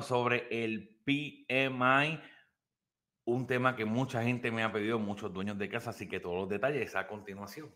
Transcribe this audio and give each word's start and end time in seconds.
sobre 0.00 0.46
el 0.50 0.96
PMI, 1.04 2.20
un 3.24 3.46
tema 3.46 3.76
que 3.76 3.84
mucha 3.84 4.22
gente 4.22 4.50
me 4.50 4.62
ha 4.62 4.72
pedido, 4.72 4.98
muchos 4.98 5.32
dueños 5.32 5.58
de 5.58 5.68
casa, 5.68 5.90
así 5.90 6.08
que 6.08 6.20
todos 6.20 6.36
los 6.36 6.48
detalles 6.48 6.96
a 6.96 7.06
continuación. 7.06 7.74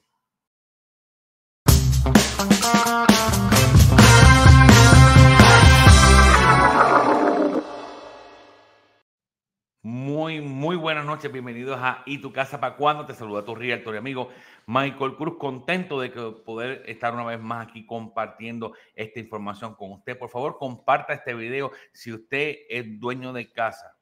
Muy, 9.89 10.41
muy 10.41 10.75
buenas 10.75 11.05
noches, 11.05 11.31
bienvenidos 11.31 11.79
a 11.81 12.03
¿Y 12.07 12.19
tu 12.19 12.33
casa 12.33 12.59
para 12.59 12.75
cuando 12.75 13.07
Te 13.07 13.15
saluda 13.15 13.45
tu 13.45 13.55
realtor 13.55 13.95
y 13.95 13.99
amigo 13.99 14.31
Michael 14.67 15.15
Cruz, 15.15 15.37
contento 15.39 16.01
de 16.01 16.11
que 16.11 16.21
poder 16.45 16.83
estar 16.87 17.15
una 17.15 17.23
vez 17.23 17.41
más 17.41 17.69
aquí 17.69 17.87
compartiendo 17.87 18.73
esta 18.97 19.21
información 19.21 19.77
con 19.77 19.93
usted. 19.93 20.19
Por 20.19 20.29
favor, 20.29 20.59
comparta 20.59 21.13
este 21.13 21.35
video 21.35 21.71
si 21.93 22.13
usted 22.13 22.57
es 22.69 22.99
dueño 22.99 23.33
de 23.33 23.53
casa 23.53 23.97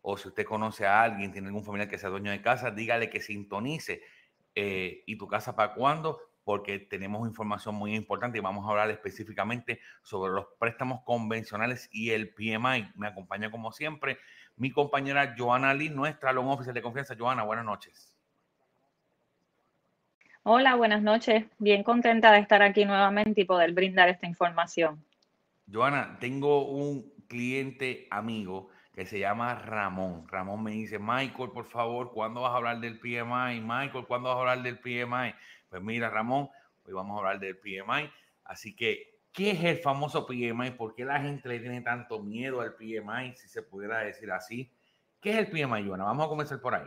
o 0.00 0.16
si 0.16 0.26
usted 0.26 0.44
conoce 0.44 0.84
a 0.84 1.00
alguien, 1.00 1.30
tiene 1.30 1.46
algún 1.46 1.62
familiar 1.62 1.88
que 1.88 1.96
sea 1.96 2.10
dueño 2.10 2.32
de 2.32 2.42
casa, 2.42 2.72
dígale 2.72 3.08
que 3.08 3.20
sintonice 3.20 4.02
eh, 4.56 5.04
¿Y 5.06 5.16
tu 5.16 5.28
casa 5.28 5.54
para 5.54 5.74
cuándo? 5.74 6.18
Porque 6.44 6.78
tenemos 6.78 7.26
información 7.28 7.74
muy 7.74 7.94
importante 7.94 8.38
y 8.38 8.40
vamos 8.40 8.66
a 8.66 8.70
hablar 8.70 8.90
específicamente 8.90 9.80
sobre 10.02 10.32
los 10.32 10.46
préstamos 10.58 11.02
convencionales 11.04 11.88
y 11.92 12.10
el 12.10 12.32
PMI. 12.34 12.92
Me 12.96 13.06
acompaña 13.06 13.50
como 13.50 13.72
siempre 13.72 14.18
mi 14.56 14.70
compañera 14.70 15.34
Joana 15.36 15.74
Lee, 15.74 15.90
nuestra 15.90 16.32
long 16.32 16.48
oficial 16.48 16.74
de 16.74 16.82
confianza. 16.82 17.14
Joana, 17.18 17.42
buenas 17.44 17.64
noches. 17.64 18.14
Hola, 20.44 20.74
buenas 20.74 21.02
noches. 21.02 21.44
Bien 21.58 21.84
contenta 21.84 22.32
de 22.32 22.40
estar 22.40 22.62
aquí 22.62 22.84
nuevamente 22.84 23.42
y 23.42 23.44
poder 23.44 23.72
brindar 23.72 24.08
esta 24.08 24.26
información. 24.26 25.04
Joana, 25.72 26.18
tengo 26.20 26.66
un 26.66 27.12
cliente 27.28 28.08
amigo 28.10 28.68
que 28.92 29.06
se 29.06 29.18
llama 29.18 29.54
Ramón. 29.54 30.26
Ramón 30.28 30.64
me 30.64 30.72
dice, 30.72 30.98
Michael, 30.98 31.50
por 31.54 31.66
favor, 31.66 32.12
¿cuándo 32.12 32.42
vas 32.42 32.52
a 32.52 32.56
hablar 32.56 32.80
del 32.80 32.98
PMI? 32.98 33.60
Michael, 33.60 34.04
¿cuándo 34.06 34.28
vas 34.28 34.36
a 34.36 34.40
hablar 34.40 34.62
del 34.62 34.80
PMI? 34.80 35.34
Pues 35.72 35.82
mira, 35.82 36.10
Ramón, 36.10 36.50
hoy 36.84 36.92
vamos 36.92 37.16
a 37.16 37.18
hablar 37.18 37.40
del 37.40 37.58
PMI. 37.58 38.08
Así 38.44 38.76
que 38.76 39.12
¿Qué 39.32 39.52
es 39.52 39.64
el 39.64 39.78
famoso 39.78 40.26
PMI? 40.26 40.72
¿Por 40.72 40.94
qué 40.94 41.06
la 41.06 41.18
gente 41.18 41.48
le 41.48 41.58
tiene 41.58 41.80
tanto 41.80 42.20
miedo 42.20 42.60
al 42.60 42.74
PMI, 42.74 43.34
si 43.34 43.48
se 43.48 43.62
pudiera 43.62 44.00
decir 44.00 44.30
así? 44.30 44.70
¿Qué 45.22 45.30
es 45.30 45.38
el 45.38 45.46
PMI, 45.46 45.88
Joana? 45.88 46.04
Vamos 46.04 46.26
a 46.26 46.28
comenzar 46.28 46.60
por 46.60 46.74
ahí. 46.74 46.86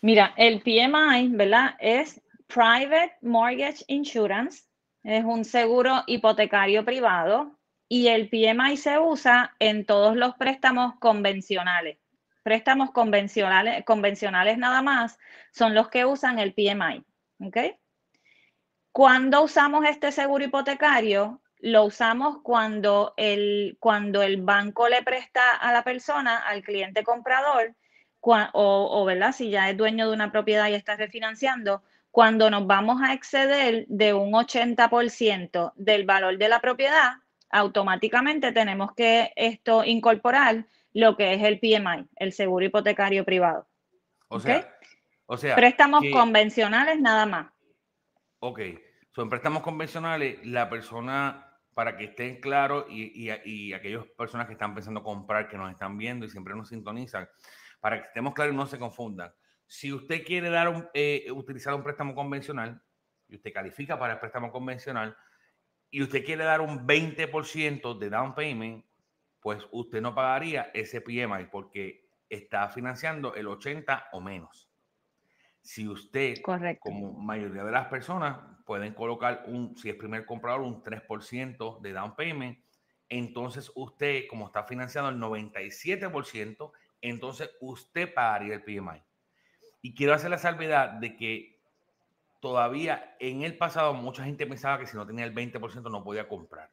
Mira, 0.00 0.34
el 0.36 0.62
PMI, 0.62 1.30
¿verdad? 1.36 1.74
Es 1.80 2.22
Private 2.46 3.16
Mortgage 3.22 3.84
Insurance, 3.88 4.62
es 5.02 5.24
un 5.24 5.44
seguro 5.44 6.04
hipotecario 6.06 6.84
privado 6.84 7.58
y 7.88 8.06
el 8.06 8.28
PMI 8.28 8.76
se 8.76 9.00
usa 9.00 9.56
en 9.58 9.84
todos 9.84 10.14
los 10.14 10.36
préstamos 10.36 10.94
convencionales. 11.00 11.98
Préstamos 12.42 12.90
convencionales, 12.90 13.84
convencionales 13.84 14.58
nada 14.58 14.82
más 14.82 15.18
son 15.52 15.74
los 15.74 15.88
que 15.88 16.04
usan 16.04 16.38
el 16.38 16.54
PMI, 16.54 17.04
¿ok? 17.40 17.56
Cuando 18.90 19.42
usamos 19.42 19.84
este 19.86 20.12
seguro 20.12 20.44
hipotecario? 20.44 21.40
Lo 21.60 21.84
usamos 21.84 22.38
cuando 22.42 23.14
el, 23.16 23.76
cuando 23.78 24.22
el 24.22 24.42
banco 24.42 24.88
le 24.88 25.02
presta 25.02 25.56
a 25.56 25.72
la 25.72 25.84
persona, 25.84 26.38
al 26.38 26.62
cliente 26.62 27.04
comprador, 27.04 27.76
o, 28.20 28.40
o 28.52 29.04
¿verdad? 29.04 29.32
si 29.32 29.50
ya 29.50 29.70
es 29.70 29.76
dueño 29.76 30.08
de 30.08 30.14
una 30.14 30.30
propiedad 30.30 30.68
y 30.68 30.74
está 30.74 30.96
refinanciando, 30.96 31.82
cuando 32.10 32.50
nos 32.50 32.66
vamos 32.66 33.00
a 33.02 33.14
exceder 33.14 33.86
de 33.88 34.12
un 34.12 34.32
80% 34.32 35.72
del 35.76 36.04
valor 36.04 36.36
de 36.36 36.48
la 36.48 36.60
propiedad, 36.60 37.14
automáticamente 37.50 38.52
tenemos 38.52 38.92
que 38.94 39.32
esto 39.36 39.84
incorporar 39.84 40.66
lo 40.94 41.16
que 41.16 41.34
es 41.34 41.42
el 41.42 41.58
PMI, 41.58 42.08
el 42.16 42.32
seguro 42.32 42.64
hipotecario 42.64 43.24
privado. 43.24 43.68
O 44.28 44.40
sea, 44.40 44.76
o 45.26 45.36
sea 45.36 45.54
préstamos 45.54 46.04
convencionales 46.12 47.00
nada 47.00 47.26
más. 47.26 47.52
Ok. 48.40 48.60
son 49.14 49.28
préstamos 49.28 49.62
convencionales, 49.62 50.44
la 50.44 50.68
persona, 50.68 51.52
para 51.74 51.96
que 51.96 52.04
estén 52.04 52.40
claros 52.40 52.86
y, 52.88 53.30
y, 53.44 53.72
aquellas 53.72 54.04
personas 54.16 54.46
que 54.46 54.54
están 54.54 54.74
pensando 54.74 55.02
comprar, 55.02 55.48
que 55.48 55.56
nos 55.56 55.70
están 55.70 55.96
viendo 55.96 56.26
y 56.26 56.30
siempre 56.30 56.54
nos 56.54 56.68
sintonizan, 56.68 57.28
para 57.80 58.00
que 58.00 58.08
estemos 58.08 58.34
claros 58.34 58.54
y 58.54 58.56
no 58.56 58.66
se 58.66 58.78
confundan. 58.78 59.32
Si 59.66 59.92
usted 59.92 60.24
quiere 60.24 60.50
dar 60.50 60.68
un, 60.68 60.88
eh, 60.92 61.26
utilizar 61.30 61.74
un 61.74 61.82
préstamo 61.82 62.14
convencional 62.14 62.82
y 63.28 63.36
usted 63.36 63.52
califica 63.52 63.98
para 63.98 64.14
el 64.14 64.18
préstamo 64.18 64.50
convencional 64.50 65.16
y 65.90 66.02
usted 66.02 66.24
quiere 66.24 66.44
dar 66.44 66.60
un 66.60 66.86
20% 66.86 67.98
de 67.98 68.10
down 68.10 68.34
payment, 68.34 68.84
pues 69.42 69.66
usted 69.72 70.00
no 70.00 70.14
pagaría 70.14 70.70
ese 70.72 71.00
PMI 71.00 71.46
porque 71.50 72.06
está 72.30 72.68
financiando 72.68 73.34
el 73.34 73.48
80 73.48 74.08
o 74.12 74.20
menos. 74.20 74.70
Si 75.60 75.86
usted, 75.86 76.36
como 76.80 77.12
mayoría 77.12 77.64
de 77.64 77.72
las 77.72 77.88
personas, 77.88 78.38
pueden 78.64 78.94
colocar 78.94 79.44
un, 79.46 79.76
si 79.76 79.90
es 79.90 79.96
primer 79.96 80.24
comprador, 80.24 80.62
un 80.62 80.82
3% 80.82 81.80
de 81.80 81.92
down 81.92 82.16
payment, 82.16 82.58
entonces 83.08 83.70
usted, 83.74 84.24
como 84.28 84.46
está 84.46 84.64
financiando 84.64 85.10
el 85.10 85.18
97%, 85.18 86.72
entonces 87.00 87.50
usted 87.60 88.14
pagaría 88.14 88.54
el 88.54 88.62
PMI. 88.62 89.02
Y 89.82 89.94
quiero 89.94 90.14
hacer 90.14 90.30
la 90.30 90.38
salvedad 90.38 90.90
de 90.92 91.16
que 91.16 91.60
todavía 92.40 93.16
en 93.20 93.42
el 93.42 93.58
pasado 93.58 93.92
mucha 93.92 94.24
gente 94.24 94.46
pensaba 94.46 94.78
que 94.78 94.86
si 94.86 94.96
no 94.96 95.06
tenía 95.06 95.24
el 95.24 95.34
20% 95.34 95.90
no 95.90 96.02
podía 96.02 96.28
comprar, 96.28 96.70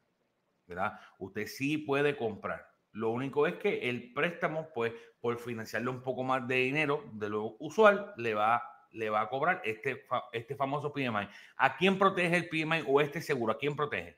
¿verdad? 0.70 1.00
Usted 1.18 1.48
sí 1.48 1.78
puede 1.80 2.16
comprar. 2.16 2.70
Lo 2.94 3.10
único 3.10 3.46
es 3.46 3.56
que 3.56 3.90
el 3.90 4.14
préstamo, 4.14 4.70
pues, 4.74 4.94
por 5.20 5.38
financiarle 5.38 5.90
un 5.90 6.02
poco 6.02 6.24
más 6.24 6.48
de 6.48 6.56
dinero 6.56 7.04
de 7.14 7.30
lo 7.30 7.58
usual, 7.60 8.14
le 8.16 8.34
va 8.34 8.64
le 8.92 9.10
va 9.10 9.22
a 9.22 9.30
cobrar 9.30 9.62
este, 9.64 10.06
este 10.32 10.56
famoso 10.56 10.92
PMI. 10.92 11.28
¿A 11.58 11.78
quién 11.78 11.98
protege 11.98 12.36
el 12.36 12.50
PMI 12.50 12.84
o 12.88 13.02
este 13.02 13.22
seguro? 13.22 13.54
¿A 13.54 13.58
quién 13.58 13.76
protege? 13.76 14.18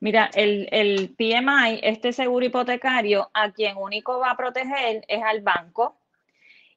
Mira, 0.00 0.30
el, 0.34 0.68
el 0.72 1.14
PMI, 1.16 1.78
este 1.82 2.12
seguro 2.12 2.44
hipotecario, 2.44 3.30
a 3.34 3.52
quien 3.52 3.76
único 3.76 4.18
va 4.18 4.32
a 4.32 4.36
proteger 4.36 5.04
es 5.06 5.22
al 5.22 5.42
banco. 5.42 5.96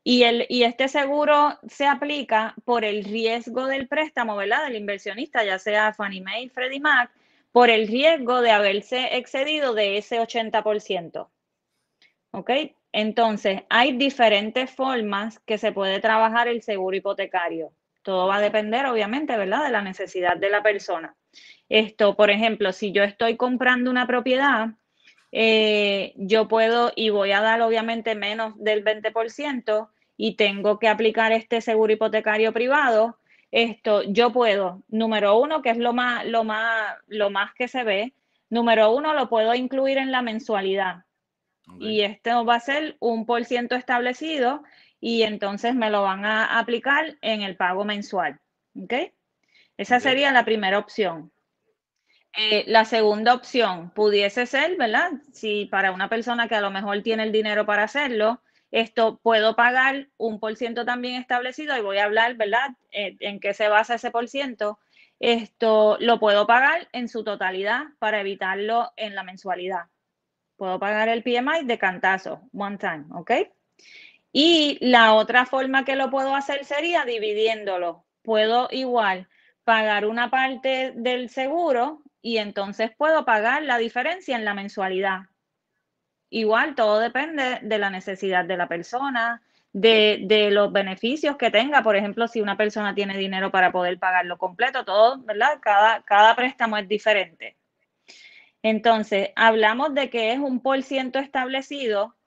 Y, 0.03 0.21
el, 0.21 0.45
y 0.47 0.61
este 0.61 0.87
seguro 0.87 1.57
se 1.67 1.87
aplica 1.87 2.53
por 2.65 2.85
el 2.85 3.03
riesgo 3.03 3.65
del 3.65 3.87
préstamo, 3.87 4.35
¿verdad? 4.35 4.65
Del 4.65 4.75
inversionista, 4.75 5.43
ya 5.43 5.57
sea 5.57 5.91
Fannie 5.93 6.21
Mae, 6.21 6.49
Freddie 6.49 6.79
Mac, 6.79 7.09
por 7.55 7.69
el 7.69 7.87
riesgo 7.87 8.41
de 8.41 8.51
haberse 8.51 9.15
excedido 9.15 9.73
de 9.73 9.97
ese 9.97 10.19
80%. 10.19 11.29
¿Ok? 12.31 12.51
Entonces, 12.91 13.61
hay 13.69 13.93
diferentes 13.93 14.69
formas 14.69 15.39
que 15.45 15.57
se 15.57 15.71
puede 15.71 16.01
trabajar 16.01 16.49
el 16.49 16.63
seguro 16.63 16.97
hipotecario. 16.97 17.71
Todo 18.01 18.27
va 18.27 18.35
a 18.35 18.41
depender, 18.41 18.85
obviamente, 18.87 19.37
¿verdad?, 19.37 19.63
de 19.63 19.71
la 19.71 19.81
necesidad 19.81 20.35
de 20.35 20.49
la 20.49 20.61
persona. 20.63 21.15
Esto, 21.69 22.17
por 22.17 22.29
ejemplo, 22.29 22.73
si 22.73 22.91
yo 22.91 23.03
estoy 23.03 23.37
comprando 23.37 23.89
una 23.89 24.05
propiedad, 24.05 24.71
eh, 25.31 26.11
yo 26.17 26.49
puedo 26.49 26.91
y 26.93 27.09
voy 27.09 27.31
a 27.31 27.39
dar, 27.39 27.61
obviamente, 27.61 28.15
menos 28.15 28.53
del 28.57 28.83
20% 28.83 29.87
y 30.17 30.35
tengo 30.35 30.77
que 30.77 30.89
aplicar 30.89 31.31
este 31.31 31.61
seguro 31.61 31.93
hipotecario 31.93 32.51
privado. 32.51 33.17
Esto, 33.55 34.03
yo 34.03 34.33
puedo, 34.33 34.83
número 34.89 35.39
uno, 35.39 35.61
que 35.61 35.69
es 35.69 35.77
lo 35.77 35.93
más, 35.93 36.25
lo 36.25 36.43
más, 36.43 36.97
lo 37.07 37.29
más 37.29 37.53
que 37.53 37.69
se 37.69 37.85
ve, 37.85 38.13
número 38.49 38.91
uno, 38.91 39.13
lo 39.13 39.29
puedo 39.29 39.55
incluir 39.55 39.97
en 39.97 40.11
la 40.11 40.21
mensualidad. 40.21 41.05
Y 41.79 42.01
esto 42.01 42.43
va 42.43 42.55
a 42.55 42.59
ser 42.59 42.97
un 42.99 43.25
por 43.25 43.45
ciento 43.45 43.75
establecido 43.75 44.61
y 44.99 45.23
entonces 45.23 45.73
me 45.73 45.89
lo 45.89 46.01
van 46.01 46.25
a 46.25 46.59
aplicar 46.59 47.17
en 47.21 47.43
el 47.43 47.55
pago 47.55 47.85
mensual. 47.85 48.41
¿Ok? 48.75 48.93
Esa 49.77 50.01
sería 50.01 50.33
la 50.33 50.43
primera 50.43 50.77
opción. 50.77 51.31
Eh, 52.35 52.65
la 52.67 52.83
segunda 52.83 53.33
opción 53.33 53.89
pudiese 53.91 54.47
ser, 54.47 54.75
¿verdad? 54.75 55.11
Si 55.31 55.67
para 55.67 55.93
una 55.93 56.09
persona 56.09 56.49
que 56.49 56.55
a 56.55 56.61
lo 56.61 56.71
mejor 56.71 57.01
tiene 57.03 57.23
el 57.23 57.31
dinero 57.31 57.65
para 57.65 57.83
hacerlo, 57.83 58.41
esto 58.71 59.19
puedo 59.21 59.55
pagar 59.55 60.09
un 60.17 60.39
por 60.39 60.55
ciento 60.55 60.85
también 60.85 61.15
establecido 61.15 61.77
y 61.77 61.81
voy 61.81 61.97
a 61.97 62.05
hablar, 62.05 62.35
¿verdad? 62.35 62.71
Eh, 62.91 63.15
en 63.19 63.39
qué 63.39 63.53
se 63.53 63.69
basa 63.69 63.95
ese 63.95 64.11
por 64.11 64.27
ciento. 64.27 64.79
Esto 65.19 65.97
lo 65.99 66.19
puedo 66.19 66.45
pagar 66.45 66.89
en 66.91 67.07
su 67.07 67.23
totalidad 67.23 67.85
para 67.99 68.19
evitarlo 68.19 68.91
en 68.97 69.15
la 69.15 69.23
mensualidad. 69.23 69.85
Puedo 70.57 70.79
pagar 70.79 71.09
el 71.09 71.23
PMI 71.23 71.65
de 71.65 71.77
cantazo, 71.77 72.41
one 72.53 72.77
time, 72.77 73.05
¿ok? 73.13 73.31
Y 74.31 74.77
la 74.81 75.13
otra 75.13 75.45
forma 75.45 75.85
que 75.85 75.95
lo 75.95 76.09
puedo 76.09 76.35
hacer 76.35 76.65
sería 76.65 77.05
dividiéndolo. 77.05 78.05
Puedo 78.21 78.67
igual 78.71 79.29
pagar 79.63 80.05
una 80.05 80.29
parte 80.29 80.91
del 80.95 81.29
seguro 81.29 82.03
y 82.21 82.37
entonces 82.37 82.91
puedo 82.97 83.23
pagar 83.23 83.63
la 83.63 83.77
diferencia 83.77 84.35
en 84.35 84.45
la 84.45 84.53
mensualidad. 84.53 85.21
Igual, 86.35 86.75
todo 86.75 86.99
depende 86.99 87.59
de 87.61 87.77
la 87.77 87.89
necesidad 87.89 88.43
de 88.43 88.57
la 88.57 88.67
persona, 88.67 89.41
de, 89.71 90.49
los 90.51 90.69
beneficios 90.69 91.37
que 91.37 91.49
tenga. 91.49 91.81
Por 91.81 91.95
ejemplo, 91.95 92.27
si 92.27 92.41
una 92.41 92.57
persona 92.57 92.93
tiene 92.93 93.17
dinero 93.17 93.51
para 93.51 93.71
poder 93.71 93.97
pagarlo 93.99 94.37
completo, 94.37 94.83
todo, 94.83 95.17
¿verdad? 95.19 95.59
Cada, 95.61 96.03
cada 96.03 96.35
préstamo 96.35 96.75
es 96.77 96.89
diferente. 96.89 97.55
Entonces, 98.61 99.29
hablamos 99.37 99.93
de 99.93 100.09
que 100.09 100.33
es 100.33 100.39
un 100.39 100.59
por 100.59 100.83
ciento 100.83 101.19
establecido. 101.19 102.17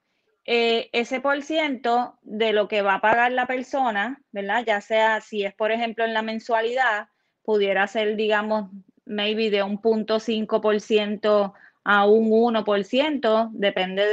Eh, 0.46 0.88
ese 0.93 1.20
por 1.20 1.43
ciento 1.43 2.19
de 2.22 2.54
lo 2.54 2.66
que 2.66 2.81
va 2.81 2.94
a 2.94 3.00
pagar 3.02 3.32
la 3.32 3.46
persona, 3.46 4.22
¿verdad? 4.32 4.64
Ya 4.66 4.81
sea 4.81 5.20
si 5.20 5.44
es, 5.44 5.52
por 5.52 5.70
ejemplo, 5.70 6.06
en 6.06 6.14
la 6.14 6.22
mensualidad, 6.22 7.08
pudiera 7.43 7.87
ser, 7.88 8.16
digamos, 8.16 8.70
maybe 9.04 9.50
de 9.50 9.62
un 9.62 9.82
punto 9.82 10.19
cinco 10.19 10.62
por 10.62 10.81
ciento 10.81 11.52
a 11.90 12.05
un 12.05 12.29
1%, 12.31 13.49
depende 13.52 14.05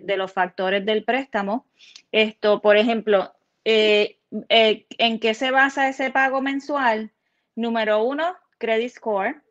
de, 0.00 0.16
los 0.16 0.32
factores 0.32 0.86
del 0.86 1.02
préstamo. 1.02 1.66
Esto, 2.12 2.60
por 2.60 2.76
ejemplo, 2.76 3.34
eh, 3.64 4.20
eh, 4.48 4.86
¿en 4.96 5.18
qué 5.18 5.34
se 5.34 5.50
basa 5.50 5.88
ese 5.88 6.12
pago 6.12 6.40
mensual? 6.40 7.10
Número 7.56 8.04
uno, 8.04 8.36
credit 8.58 8.92
score. 8.92 9.42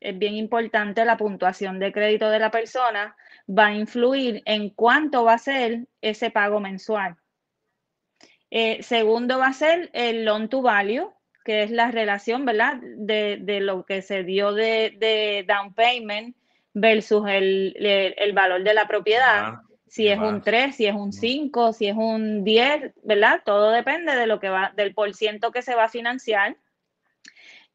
Es 0.00 0.18
bien 0.18 0.34
importante 0.34 1.02
la 1.06 1.16
puntuación 1.16 1.78
de 1.78 1.92
crédito 1.92 2.28
de 2.28 2.40
la 2.40 2.50
persona. 2.50 3.16
Va 3.48 3.68
a 3.68 3.74
influir 3.74 4.42
en 4.44 4.68
cuánto 4.68 5.24
va 5.24 5.32
a 5.32 5.38
ser 5.38 5.86
ese 6.02 6.30
pago 6.30 6.60
mensual. 6.60 7.16
Eh, 8.50 8.82
segundo 8.82 9.38
va 9.38 9.46
a 9.46 9.52
ser 9.54 9.88
el 9.94 10.26
loan 10.26 10.50
to 10.50 10.60
value, 10.60 11.10
que 11.42 11.62
es 11.62 11.70
la 11.70 11.90
relación, 11.90 12.44
¿verdad? 12.44 12.76
De, 12.82 13.60
lo 13.62 13.86
que 13.86 14.02
se 14.02 14.24
dio 14.24 14.52
de, 14.52 14.94
de 14.98 15.46
down 15.48 15.72
payment 15.72 16.36
versus 16.80 17.24
el, 17.28 18.32
valor 18.34 18.62
de 18.62 18.74
la 18.74 18.86
propiedad. 18.86 19.54
si 19.86 20.08
es 20.08 20.18
un 20.18 20.42
3, 20.42 20.74
si 20.74 20.86
es 20.86 20.94
un 20.94 21.12
5, 21.12 21.72
si 21.72 21.88
es 21.88 21.96
un 21.96 22.44
10, 22.44 22.92
¿verdad? 23.04 23.42
Todo 23.44 23.70
depende 23.70 24.14
de 24.14 24.26
lo 24.26 24.38
que 24.38 24.48
va, 24.48 24.72
del 24.76 24.94
por 24.94 25.14
ciento 25.14 25.50
que 25.50 25.62
se 25.62 25.74
va 25.74 25.84
a 25.84 25.88
financiar. 25.88 26.56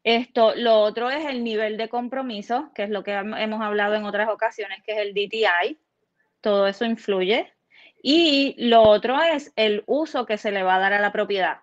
Esto, 0.04 0.54
lo 0.54 0.80
otro 0.80 1.10
es 1.10 1.24
el 1.24 1.42
nivel 1.42 1.76
de 1.76 1.88
compromiso, 1.88 2.70
que 2.74 2.84
es 2.84 2.90
lo 2.90 3.02
que 3.02 3.12
hemos 3.12 3.60
hablado 3.62 3.94
en 3.94 4.04
otras 4.04 4.28
ocasiones, 4.28 4.82
que 4.84 4.92
es 4.92 4.98
el 4.98 5.14
DTI. 5.14 5.78
Todo 6.40 6.66
eso 6.66 6.84
influye. 6.84 7.52
Y 8.02 8.54
lo 8.58 8.82
otro 8.82 9.22
es 9.22 9.50
el 9.56 9.82
uso 9.86 10.26
que 10.26 10.36
se 10.36 10.52
le 10.52 10.62
va 10.62 10.76
a 10.76 10.78
dar 10.78 10.92
a 10.92 11.00
la 11.00 11.10
propiedad. 11.10 11.60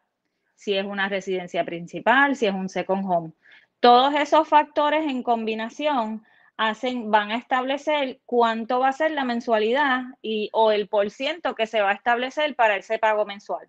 Si 0.55 0.75
es 0.75 0.85
una 0.85 1.07
residencia 1.07 1.63
principal, 1.63 2.35
si 2.35 2.47
es 2.47 2.53
un 2.53 2.67
second 2.67 3.05
home. 3.05 3.31
Todos 3.79 4.15
esos 4.15 4.47
factores 4.47 5.05
en 5.05 5.21
combinación 5.21 6.23
hacen, 6.57 7.09
van 7.11 7.31
a 7.31 7.37
establecer 7.37 8.21
cuánto 8.25 8.79
va 8.79 8.89
a 8.89 8.93
ser 8.93 9.11
la 9.11 9.25
mensualidad 9.25 10.03
y, 10.21 10.49
o 10.53 10.71
el 10.71 10.87
por 10.87 11.09
ciento 11.09 11.55
que 11.55 11.67
se 11.67 11.81
va 11.81 11.91
a 11.91 11.95
establecer 11.95 12.55
para 12.55 12.77
ese 12.77 12.99
pago 12.99 13.25
mensual. 13.25 13.67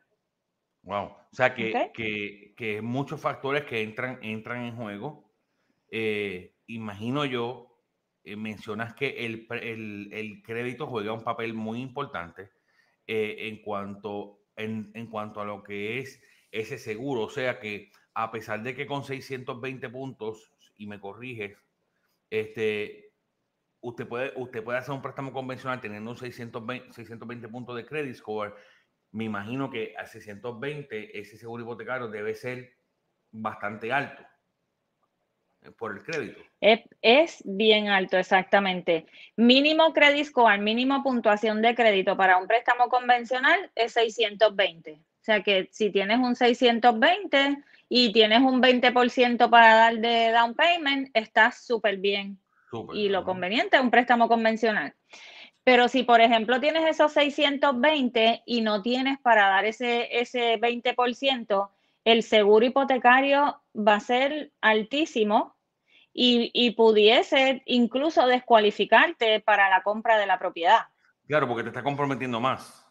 Wow. 0.83 1.05
O 1.05 1.35
sea 1.35 1.55
que, 1.55 1.93
que, 2.57 2.83
muchos 2.83 3.21
factores 3.21 3.65
que 3.65 3.83
entran, 3.83 4.19
entran 4.23 4.65
en 4.65 4.77
juego. 4.77 5.33
Eh, 5.91 6.55
imagino 6.67 7.25
yo, 7.25 7.79
eh, 8.25 8.37
mencionas 8.37 8.95
que 8.95 9.25
el, 9.25 9.47
el, 9.51 10.43
crédito 10.43 10.87
juega 10.87 11.13
un 11.13 11.25
papel 11.25 11.55
muy 11.55 11.81
importante 11.81 12.51
eh, 13.07 13.37
en, 13.49 13.63
cuanto, 13.63 14.41
en, 14.57 14.91
en 14.95 15.07
cuanto 15.07 15.41
a 15.41 15.45
lo 15.45 15.63
que 15.63 15.99
es 15.99 16.21
ese 16.51 16.79
seguro. 16.79 17.23
O 17.23 17.31
sea 17.31 17.59
que 17.59 17.91
a 18.15 18.31
pesar 18.31 18.63
de 18.63 18.75
que 18.75 18.87
con 18.87 19.05
620 19.05 19.89
puntos, 19.89 20.53
y 20.77 20.87
me 20.87 21.01
corriges, 21.01 21.57
este, 22.33 23.13
usted 23.83 24.09
puede, 24.09 24.33
usted 24.37 24.65
puede 24.65 24.79
hacer 24.79 24.95
un 24.95 25.03
préstamo 25.03 25.35
convencional 25.35 25.83
teniendo 25.83 26.13
un 26.13 26.17
620, 26.17 26.95
620 26.95 27.49
puntos 27.49 27.77
de 27.77 27.85
credit 27.85 28.15
score. 28.15 28.55
Me 29.11 29.25
imagino 29.25 29.69
que 29.71 29.95
a 29.99 30.07
620 30.07 31.19
ese 31.19 31.37
seguro 31.37 31.63
hipotecario 31.63 32.09
debe 32.09 32.35
ser 32.35 32.73
bastante 33.31 33.93
alto 33.93 34.23
eh, 35.61 35.71
por 35.73 35.93
el 35.93 36.03
crédito. 36.03 36.41
Es, 37.03 37.43
bien 37.45 37.89
alto, 37.89 38.17
exactamente. 38.17 39.05
Mínimo 39.37 39.93
credit 39.93 40.25
score, 40.25 40.59
mínimo 40.59 41.03
puntuación 41.03 41.61
de 41.61 41.75
crédito 41.75 42.17
para 42.17 42.39
un 42.39 42.47
préstamo 42.47 42.89
convencional 42.89 43.71
es 43.75 43.93
620. 43.93 44.93
O 44.93 45.25
sea 45.25 45.43
que 45.43 45.69
si 45.71 45.91
tienes 45.91 46.19
un 46.19 46.35
620, 46.35 47.59
y 47.95 48.11
tienes 48.11 48.41
un 48.41 48.63
20% 48.63 49.51
para 49.51 49.75
dar 49.75 49.99
de 49.99 50.33
down 50.33 50.55
payment, 50.55 51.11
estás 51.13 51.67
súper 51.67 51.99
bien. 51.99 52.41
y 52.95 53.11
lo 53.11 53.23
conveniente 53.23 53.77
es 53.77 53.83
un 53.83 53.91
préstamo 53.91 54.29
convencional. 54.29 54.95
Pero 55.63 55.89
si, 55.89 56.03
por 56.03 56.23
ejemplo, 56.23 56.59
tienes 56.59 56.89
esos 56.89 57.13
620 57.13 58.45
y 58.47 58.63
no 58.63 58.81
tienes 58.81 59.19
para 59.19 59.47
dar 59.49 59.67
ese, 59.67 60.09
ese 60.11 60.59
20%, 60.59 61.69
el 62.05 62.23
seguro 62.23 62.65
hipotecario 62.65 63.61
va 63.77 63.97
a 63.97 64.01
ser 64.01 64.53
altísimo 64.63 65.55
y, 66.15 66.51
y, 66.55 66.71
pudiese 66.71 67.63
incluso 67.67 68.27
descualificarte 68.27 69.41
para 69.41 69.69
la 69.69 69.83
compra 69.83 70.17
de 70.17 70.27
la 70.27 70.39
propiedad. 70.39 70.87
Claro, 71.27 71.47
porque 71.47 71.65
te 71.65 71.69
está 71.69 71.83
comprometiendo 71.83 72.41
más. 72.41 72.87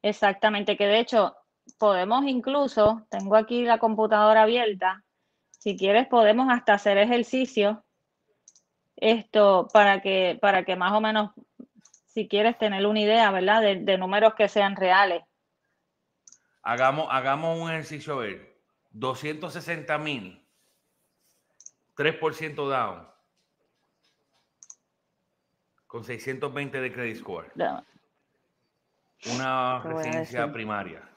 Exactamente, 0.00 0.78
que 0.78 0.86
de 0.86 1.00
hecho 1.00 1.36
podemos 1.78 2.24
incluso, 2.26 3.06
tengo 3.10 3.36
aquí 3.36 3.64
la 3.64 3.78
computadora 3.78 4.42
abierta, 4.42 5.04
si 5.50 5.76
quieres 5.76 6.06
podemos 6.06 6.48
hasta 6.50 6.74
hacer 6.74 6.98
ejercicio 6.98 7.84
esto 8.96 9.68
para 9.72 10.02
que, 10.02 10.38
para 10.40 10.64
que 10.64 10.76
más 10.76 10.92
o 10.92 11.00
menos, 11.00 11.30
si 12.06 12.28
quieres 12.28 12.58
tener 12.58 12.86
una 12.86 13.00
idea, 13.00 13.30
¿verdad? 13.30 13.62
De, 13.62 13.98
números 13.98 14.34
que 14.34 14.48
sean 14.48 14.76
reales. 14.76 15.22
Hagamos, 16.62 17.08
hagamos 17.10 17.58
un 17.58 17.70
ejercicio 17.70 18.14
a 18.14 18.16
ver. 18.18 18.58
260 18.90 19.98
mil. 19.98 20.46
3% 21.96 22.68
down. 22.68 23.08
Con 25.86 26.04
620 26.04 26.80
de 26.80 26.92
credit 26.92 27.16
score. 27.16 27.52
Una 29.34 29.80
residencia 29.80 30.52
primaria. 30.52 31.13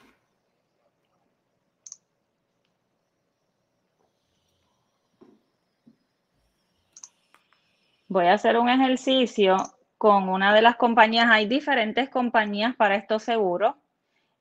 Voy 8.08 8.26
a 8.28 8.34
hacer 8.34 8.58
un 8.58 8.70
ejercicio 8.70 9.58
con 9.98 10.30
una 10.30 10.54
de 10.54 10.62
las 10.62 10.76
compañías. 10.76 11.28
Hay 11.30 11.48
diferentes 11.48 12.10
compañías 12.10 12.76
para 12.76 12.96
estos 12.96 13.24
seguros. 13.24 13.76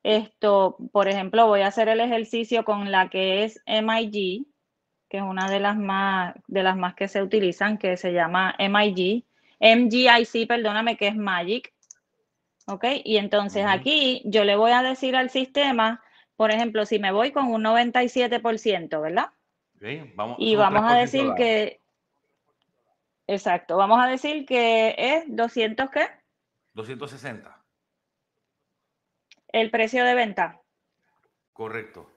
Esto, 0.03 0.77
por 0.91 1.07
ejemplo, 1.09 1.47
voy 1.47 1.61
a 1.61 1.67
hacer 1.67 1.89
el 1.89 1.99
ejercicio 1.99 2.63
con 2.63 2.91
la 2.91 3.09
que 3.09 3.43
es 3.43 3.61
MIG, 3.65 4.45
que 5.09 5.17
es 5.17 5.23
una 5.23 5.49
de 5.49 5.59
las 5.59 5.77
más, 5.77 6.35
de 6.47 6.63
las 6.63 6.77
más 6.77 6.95
que 6.95 7.07
se 7.07 7.21
utilizan, 7.21 7.77
que 7.77 7.97
se 7.97 8.13
llama 8.13 8.55
MIG. 8.57 9.25
MGIC, 9.59 10.47
perdóname, 10.47 10.97
que 10.97 11.07
es 11.07 11.15
Magic. 11.15 11.73
¿Ok? 12.67 12.85
Y 13.03 13.17
entonces 13.17 13.65
aquí 13.67 14.21
yo 14.25 14.43
le 14.43 14.55
voy 14.55 14.71
a 14.71 14.83
decir 14.83 15.15
al 15.15 15.29
sistema, 15.29 16.01
por 16.35 16.51
ejemplo, 16.51 16.85
si 16.85 16.99
me 16.99 17.11
voy 17.11 17.31
con 17.31 17.47
un 17.47 17.63
97%, 17.63 19.01
¿verdad? 19.01 19.27
vamos, 20.15 20.37
y 20.39 20.55
vamos 20.55 20.83
a 20.91 20.95
decir 20.95 21.31
que 21.35 21.81
Exacto. 23.27 23.75
Vamos 23.75 23.99
a 24.01 24.07
decir 24.07 24.45
que 24.45 24.95
es 24.97 25.25
200 25.27 25.89
qué? 25.91 26.07
260. 26.73 27.61
El 29.49 29.69
precio 29.69 30.05
de 30.05 30.15
venta. 30.15 30.61
Correcto. 31.51 32.09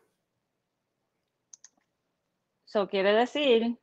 Eso 2.66 2.88
quiere 2.88 3.12
decir 3.12 3.78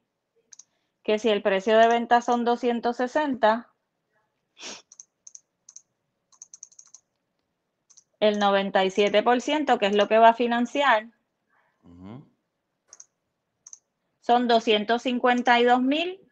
que 1.03 1.19
si 1.19 1.29
el 1.29 1.41
precio 1.41 1.77
de 1.77 1.87
venta 1.87 2.21
son 2.21 2.45
260, 2.45 3.69
el 8.19 8.39
97%, 8.39 9.77
que 9.77 9.85
es 9.85 9.95
lo 9.95 10.07
que 10.07 10.17
va 10.17 10.29
a 10.29 10.33
financiar, 10.33 11.09
son 14.21 14.47
252 14.47 15.81
mil 15.81 16.26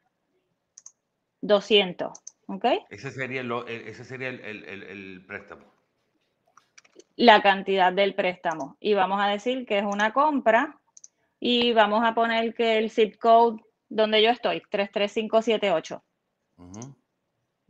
200. 1.45 2.11
¿Ok? 2.47 2.65
Ese 2.89 3.11
sería, 3.11 3.41
el, 3.41 3.51
ese 3.67 4.03
sería 4.03 4.29
el, 4.29 5.23
préstamo. 5.27 5.65
La 7.15 7.41
cantidad 7.41 7.91
del 7.91 8.13
préstamo. 8.13 8.77
Y 8.79 8.93
vamos 8.93 9.21
a 9.21 9.27
decir 9.27 9.65
que 9.65 9.79
es 9.79 9.83
una 9.83 10.13
compra 10.13 10.79
y 11.39 11.73
vamos 11.73 12.03
a 12.05 12.13
poner 12.13 12.53
que 12.53 12.77
el 12.77 12.91
zip 12.91 13.17
code 13.17 13.61
donde 13.89 14.21
yo 14.21 14.29
estoy, 14.29 14.61
33578. 14.69 16.03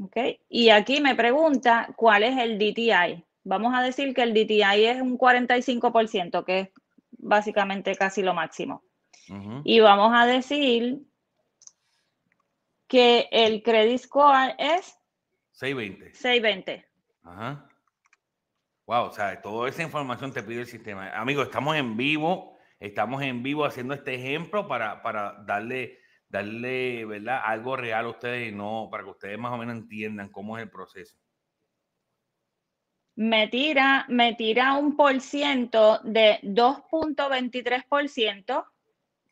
¿Ok? 0.04 0.18
Y 0.50 0.70
aquí 0.70 1.00
me 1.00 1.16
pregunta 1.16 1.94
cuál 1.96 2.24
es 2.24 2.38
el 2.38 2.58
DTI. 2.58 3.24
Vamos 3.44 3.74
a 3.76 3.82
decir 3.82 4.14
que 4.14 4.24
el 4.24 4.34
DTI 4.34 4.86
es 4.86 5.02
un 5.02 5.18
45%, 5.18 6.44
que 6.44 6.60
es 6.60 6.70
básicamente 7.12 7.96
casi 7.96 8.24
lo 8.24 8.34
máximo. 8.34 8.84
Y 9.64 9.80
vamos 9.80 10.12
a 10.14 10.26
decir 10.26 11.02
que 12.88 13.28
el 13.32 13.64
credit 13.64 14.00
score 14.00 14.56
es 14.58 14.98
620. 15.54 16.14
620. 16.14 16.86
Ajá. 17.24 17.68
Wow, 18.86 19.06
o 19.06 19.12
sea, 19.12 19.42
toda 19.42 19.68
esa 19.68 19.82
información 19.82 20.32
te 20.32 20.44
pide 20.44 20.62
el 20.62 20.68
sistema. 20.68 21.10
Amigo, 21.10 21.42
estamos 21.42 21.76
en 21.76 21.98
vivo, 21.98 22.58
estamos 22.80 23.24
en 23.24 23.42
vivo 23.42 23.66
haciendo 23.66 23.96
este 23.96 24.14
ejemplo 24.14 24.68
para, 24.68 25.02
para 25.02 25.44
darle, 25.44 25.98
darle, 26.30 27.04
¿verdad? 27.06 27.42
Algo 27.44 27.76
real 27.76 28.06
a 28.06 28.10
ustedes 28.10 28.52
y 28.52 28.56
no, 28.56 28.88
para 28.92 29.04
que 29.04 29.10
ustedes 29.10 29.40
más 29.40 29.54
o 29.54 29.58
menos 29.58 29.76
entiendan 29.76 30.30
cómo 30.30 30.58
es 30.58 30.64
el 30.64 30.70
proceso. 30.70 31.18
Me 33.16 33.48
tira, 33.48 34.06
me 34.10 34.36
tira 34.36 34.74
un 34.74 34.98
por 34.98 35.22
ciento 35.22 36.00
de 36.04 36.40
2.23%, 36.44 38.66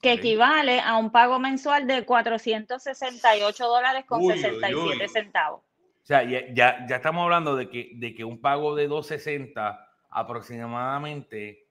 que 0.04 0.12
equivale 0.12 0.82
a 0.82 0.98
un 0.98 1.12
pago 1.12 1.40
mensual 1.40 1.88
de 1.88 2.06
468 2.06 3.66
dólares 3.66 4.04
con 4.06 4.22
67 4.22 5.08
centavos. 5.08 5.62
O 5.62 6.06
sea, 6.06 6.24
ya, 6.24 6.54
ya, 6.54 6.96
estamos 6.98 7.24
hablando 7.24 7.56
de 7.56 7.70
que, 7.70 7.92
de 7.96 8.14
que 8.14 8.26
un 8.26 8.42
pago 8.42 8.76
de 8.76 8.90
260 8.90 9.88
aproximadamente 10.10 11.70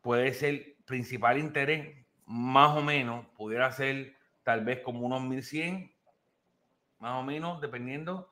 puede 0.00 0.32
ser 0.32 0.76
principal 0.86 1.36
interés, 1.36 1.94
más 2.24 2.74
o 2.74 2.80
menos, 2.80 3.26
pudiera 3.36 3.70
ser 3.70 4.16
tal 4.44 4.64
vez 4.64 4.80
como 4.80 5.04
unos 5.04 5.20
1100, 5.20 5.94
más 7.00 7.20
o 7.20 7.22
menos, 7.22 7.60
dependiendo. 7.60 8.30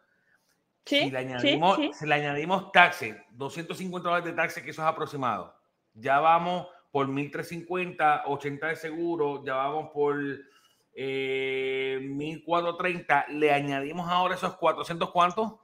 Sí, 0.87 1.01
si 1.01 1.11
le 1.11 1.19
añadimos, 1.19 1.79
Si 1.93 2.07
le 2.07 2.15
añadimos 2.15 2.73
taxes, 2.73 3.15
250 3.33 4.09
dólares 4.09 4.25
de 4.25 4.33
taxes, 4.33 4.63
que 4.63 4.71
eso 4.71 4.81
es 4.81 4.89
aproximado, 4.89 5.55
ya 5.93 6.21
vamos 6.21 6.69
por 6.97 7.09
1350, 7.09 8.23
80 8.25 8.69
de 8.69 8.77
seguro, 8.77 9.45
ya 9.45 9.55
vamos 9.55 9.91
por 9.93 10.17
eh, 10.95 11.99
1430, 12.01 13.27
le 13.33 13.53
añadimos 13.53 14.09
ahora 14.09 14.35
esos 14.35 14.57
400 14.57 15.11
cuántos? 15.11 15.57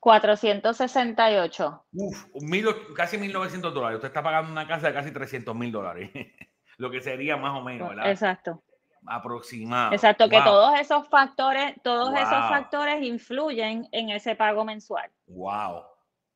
468. 0.00 1.84
Uf, 1.92 2.26
mil, 2.40 2.66
casi 2.96 3.16
1900 3.16 3.72
dólares. 3.72 3.98
Usted 3.98 4.08
está 4.08 4.24
pagando 4.24 4.50
una 4.50 4.66
casa 4.66 4.88
de 4.88 4.92
casi 4.92 5.12
300 5.12 5.54
mil 5.54 5.70
dólares. 5.70 6.10
Lo 6.78 6.90
que 6.90 7.00
sería 7.00 7.36
más 7.36 7.56
o 7.56 7.62
menos, 7.62 7.90
¿verdad? 7.90 8.10
Exacto. 8.10 8.60
Aproximado. 9.06 9.92
Exacto, 9.92 10.28
que 10.28 10.40
todos 10.40 10.80
esos 10.80 11.06
factores, 11.08 11.80
todos 11.84 12.12
esos 12.12 12.48
factores 12.48 13.04
influyen 13.04 13.86
en 13.92 14.10
ese 14.10 14.34
pago 14.34 14.64
mensual. 14.64 15.12
Wow. 15.28 15.93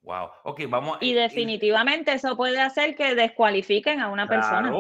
Wow. 0.09 0.31
Ok, 0.45 0.63
vamos. 0.71 0.97
Y 1.03 1.13
definitivamente 1.13 2.15
eso 2.15 2.35
puede 2.35 2.63
hacer 2.63 2.97
que 2.97 3.15
descualifiquen 3.15 4.01
a 4.01 4.09
una 4.09 4.27
persona. 4.27 4.73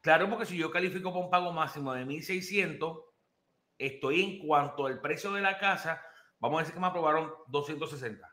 Claro, 0.00 0.28
porque 0.28 0.44
si 0.44 0.56
yo 0.56 0.72
califico 0.72 1.12
por 1.12 1.22
un 1.22 1.30
pago 1.30 1.52
máximo 1.52 1.94
de 1.94 2.04
1.600, 2.04 3.04
estoy 3.78 4.22
en 4.22 4.44
cuanto 4.44 4.86
al 4.86 5.00
precio 5.00 5.30
de 5.34 5.40
la 5.40 5.56
casa, 5.58 6.02
vamos 6.40 6.58
a 6.58 6.60
decir 6.62 6.74
que 6.74 6.80
me 6.80 6.88
aprobaron 6.88 7.32
260. 7.46 8.28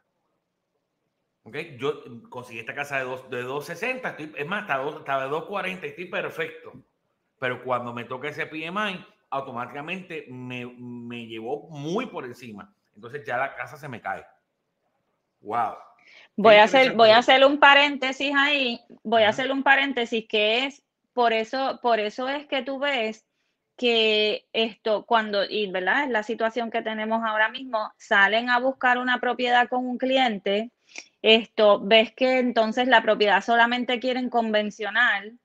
¿Ok? 1.44 1.56
Yo 1.78 2.02
conseguí 2.30 2.58
esta 2.58 2.74
casa 2.74 2.98
de, 2.98 3.04
dos, 3.04 3.30
de 3.30 3.44
260, 3.44 4.10
estoy, 4.10 4.34
es 4.36 4.48
más, 4.48 4.64
estaba 4.64 5.24
de 5.24 5.30
240, 5.30 5.86
estoy 5.86 6.06
perfecto. 6.06 6.74
Pero 7.38 7.64
cuando 7.64 7.94
me 7.94 8.06
toca 8.06 8.28
ese 8.28 8.48
PMI, 8.48 9.06
automáticamente 9.30 10.26
me, 10.32 10.66
me 10.66 11.28
llevó 11.28 11.70
muy 11.70 12.08
por 12.08 12.26
encima. 12.26 12.74
Entonces 12.96 13.24
ya 13.24 13.38
la 13.38 13.54
casa 13.54 13.78
se 13.78 13.88
me 13.88 14.02
cae. 14.02 14.26
Wow. 15.42 15.76
Voy 16.36 16.56
a 16.56 16.64
hacer, 16.64 16.94
voy 16.94 17.10
a 17.10 17.18
hacer 17.18 17.46
un 17.46 17.60
paréntesis 17.60 18.32
ahí, 18.36 18.80
voy 19.04 19.24
a 19.24 19.30
hacer 19.30 19.52
un 19.52 19.64
paréntesis 19.64 20.26
que 20.28 20.66
es 20.66 20.84
por 21.14 21.34
eso, 21.34 21.80
por 21.82 22.00
eso 22.00 22.30
es 22.30 22.48
que 22.48 22.62
tú 22.62 22.80
ves 22.80 23.26
que 23.76 24.46
esto, 24.54 25.06
cuando, 25.06 25.44
y 25.44 25.70
verdad, 25.72 26.04
es 26.04 26.10
la 26.10 26.24
situación 26.24 26.72
que 26.72 26.82
tenemos 26.82 27.22
ahora 27.26 27.50
mismo, 27.50 27.92
salen 27.98 28.50
a 28.50 28.60
buscar 28.60 28.98
una 28.98 29.20
propiedad 29.20 29.68
con 29.68 29.86
un 29.86 29.98
cliente, 29.98 30.72
esto, 31.22 31.80
ves 31.82 32.14
que 32.14 32.40
entonces 32.40 32.88
la 32.88 33.02
propiedad 33.02 33.44
solamente 33.44 34.00
quieren 34.00 34.30
convencional 34.30 35.38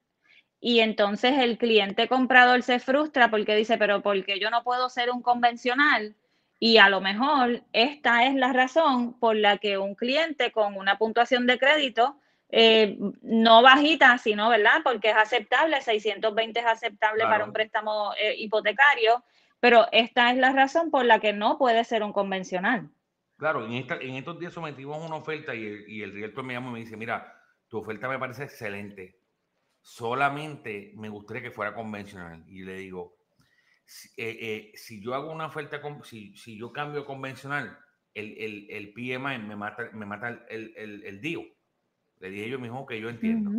y 0.60 0.80
entonces 0.80 1.38
el 1.38 1.58
cliente 1.58 2.08
comprador 2.08 2.62
se 2.62 2.78
frustra 2.78 3.30
porque 3.30 3.54
dice, 3.54 3.76
pero 3.76 4.02
¿por 4.02 4.24
qué 4.24 4.38
yo 4.40 4.50
no 4.50 4.62
puedo 4.62 4.88
ser 4.88 5.10
un 5.10 5.22
convencional? 5.22 6.16
Y 6.58 6.78
a 6.78 6.88
lo 6.88 7.00
mejor 7.00 7.62
esta 7.72 8.26
es 8.26 8.34
la 8.34 8.52
razón 8.52 9.18
por 9.18 9.36
la 9.36 9.58
que 9.58 9.76
un 9.78 9.94
cliente 9.94 10.52
con 10.52 10.76
una 10.76 10.98
puntuación 10.98 11.46
de 11.46 11.58
crédito 11.58 12.16
eh, 12.50 12.96
no 13.22 13.62
bajita, 13.62 14.16
sino, 14.18 14.48
¿verdad? 14.48 14.80
Porque 14.84 15.10
es 15.10 15.16
aceptable, 15.16 15.80
620 15.80 16.60
es 16.60 16.66
aceptable 16.66 17.24
para 17.24 17.44
un 17.44 17.52
préstamo 17.52 18.12
eh, 18.18 18.36
hipotecario, 18.38 19.24
pero 19.58 19.88
esta 19.90 20.30
es 20.30 20.38
la 20.38 20.52
razón 20.52 20.90
por 20.90 21.04
la 21.04 21.18
que 21.18 21.32
no 21.32 21.58
puede 21.58 21.82
ser 21.84 22.02
un 22.02 22.12
convencional. 22.12 22.88
Claro, 23.36 23.66
en, 23.66 23.72
en 23.72 24.14
estos 24.14 24.38
días 24.38 24.52
sometimos 24.52 25.04
una 25.04 25.16
oferta 25.16 25.54
y 25.54 25.66
el, 25.66 25.88
y 25.88 26.02
el 26.02 26.12
realtor 26.12 26.44
me 26.44 26.54
llama 26.54 26.70
y 26.70 26.72
me 26.74 26.78
dice, 26.80 26.96
mira, 26.96 27.34
tu 27.68 27.78
oferta 27.78 28.08
me 28.08 28.18
parece 28.18 28.44
excelente, 28.44 29.18
solamente 29.80 30.92
me 30.94 31.08
gustaría 31.08 31.42
que 31.42 31.50
fuera 31.50 31.74
convencional. 31.74 32.44
Y 32.46 32.62
le 32.62 32.76
digo, 32.76 33.16
si, 33.84 34.10
eh, 34.16 34.72
yo 35.00 35.14
hago 35.14 35.30
una 35.30 35.46
oferta, 35.46 35.80
si, 36.04 36.36
si 36.36 36.58
yo 36.58 36.72
cambio 36.72 37.04
convencional, 37.04 37.78
el, 38.14 38.36
el, 38.38 38.66
el 38.70 38.92
PMI 38.92 39.38
me 39.38 39.56
mata, 39.56 39.90
me 39.92 40.06
mata 40.06 40.28
el, 40.48 40.72
el, 40.76 41.04
el 41.04 41.20
DIO. 41.20 41.42
Le 42.20 42.30
dije 42.30 42.48
yo 42.48 42.58
mismo 42.58 42.86
que 42.86 43.00
yo 43.00 43.08
entiendo. 43.08 43.50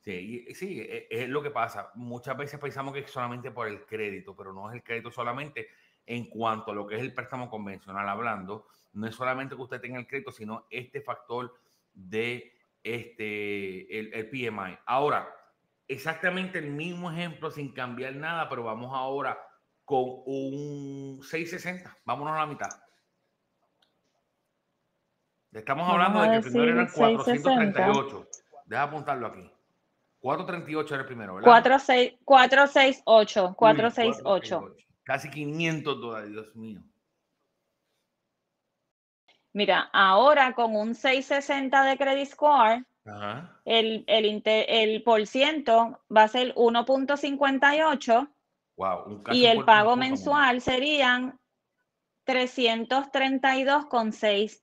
Sí, 0.00 0.46
sí, 0.54 0.80
e, 0.80 1.06
es, 1.10 1.28
lo 1.28 1.42
que 1.42 1.50
pasa. 1.50 1.90
Muchas 1.94 2.36
veces 2.36 2.58
pensamos 2.58 2.94
que 2.94 3.00
es 3.00 3.10
solamente 3.10 3.50
por 3.50 3.68
el 3.68 3.84
crédito, 3.86 4.34
pero 4.34 4.52
no 4.52 4.68
es 4.70 4.74
el 4.74 4.82
crédito 4.82 5.10
solamente 5.10 5.68
en 6.06 6.28
cuanto 6.28 6.72
a 6.72 6.74
lo 6.74 6.86
que 6.86 6.96
es 6.96 7.02
el 7.02 7.14
préstamo 7.14 7.48
convencional 7.48 8.08
hablando. 8.08 8.66
No 8.94 9.06
es 9.06 9.14
solamente 9.14 9.54
que 9.54 9.62
usted 9.62 9.80
tenga 9.80 9.98
el 9.98 10.06
crédito, 10.06 10.32
sino 10.32 10.66
este 10.70 11.00
factor 11.02 11.54
de 11.92 12.52
este, 12.82 13.98
el, 13.98 14.12
el 14.12 14.28
PMI. 14.28 14.78
Ahora, 14.86 15.28
exactamente 15.86 16.58
el 16.58 16.70
mismo 16.70 17.12
ejemplo 17.12 17.50
sin 17.50 17.72
cambiar 17.72 18.16
nada, 18.16 18.48
pero 18.48 18.64
vamos 18.64 18.90
ahora 18.92 19.38
con 19.84 20.22
un 20.26 21.20
660. 21.22 21.98
Vámonos 22.04 22.34
a 22.34 22.38
la 22.38 22.46
mitad. 22.46 22.68
Estamos 25.52 25.88
hablando 25.88 26.22
de 26.22 26.28
que 26.28 26.36
el 26.36 26.42
primero 26.42 26.72
eran 26.72 26.88
438. 26.88 28.28
Deja 28.66 28.82
apuntarlo 28.82 29.26
aquí. 29.26 29.50
438 30.20 30.94
era 30.94 31.02
el 31.02 31.06
primero, 31.06 31.34
¿verdad? 31.34 31.50
468. 32.24 33.54
468. 33.56 34.76
Casi 35.02 35.30
500 35.30 36.00
dólares, 36.00 36.30
Dios 36.30 36.54
mío. 36.56 36.80
Mira, 39.52 39.90
ahora 39.92 40.54
con 40.54 40.74
un 40.74 40.94
660 40.94 41.84
de 41.84 41.98
credit 41.98 42.28
score, 42.28 42.86
El, 43.64 44.04
el, 44.06 44.42
el 44.44 45.02
por 45.02 45.26
ciento 45.26 46.00
va 46.14 46.22
a 46.22 46.28
ser 46.28 46.54
1.58. 46.54 48.30
Wow, 48.76 49.24
y 49.32 49.46
el 49.46 49.64
pago 49.64 49.96
mensual 49.96 50.60
serían 50.60 51.40
332,6 52.26 54.62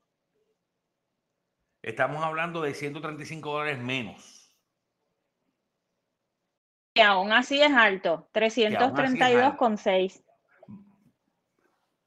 Estamos 1.81 2.23
hablando 2.23 2.61
de 2.61 2.73
135 2.73 3.51
dólares 3.51 3.79
menos. 3.79 4.53
Y 6.93 7.01
aún 7.01 7.31
así 7.31 7.61
es 7.61 7.71
alto, 7.71 8.29
332,6. 8.33 10.23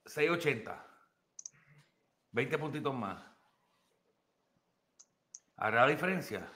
680. 0.04 0.87
20 2.32 2.59
puntitos 2.59 2.94
más. 2.94 3.25
¿Hará 5.56 5.82
la 5.82 5.88
diferencia? 5.88 6.50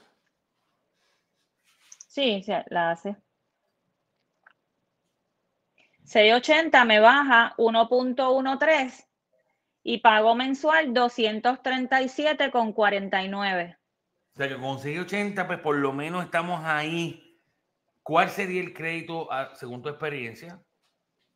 Sí, 2.09 2.45
la 2.69 2.91
hace. 2.91 3.17
680 6.07 6.85
me 6.85 7.01
baja 7.01 7.55
1.13 7.59 9.07
y 9.83 9.99
pago 9.99 10.37
mensual 10.37 10.95
237,49. 10.95 13.77
O 13.77 14.37
sea 14.37 14.49
que 14.49 14.57
con 14.57 14.79
680, 14.79 15.49
pues 15.49 15.59
por 15.59 15.77
lo 15.77 15.93
menos 15.93 16.25
estamos 16.25 16.65
ahí. 16.65 17.41
¿Cuál 18.05 18.31
sería 18.31 18.61
el 18.61 18.73
crédito, 18.73 19.29
según 19.55 19.83
tu 19.83 19.89
experiencia, 19.89 20.63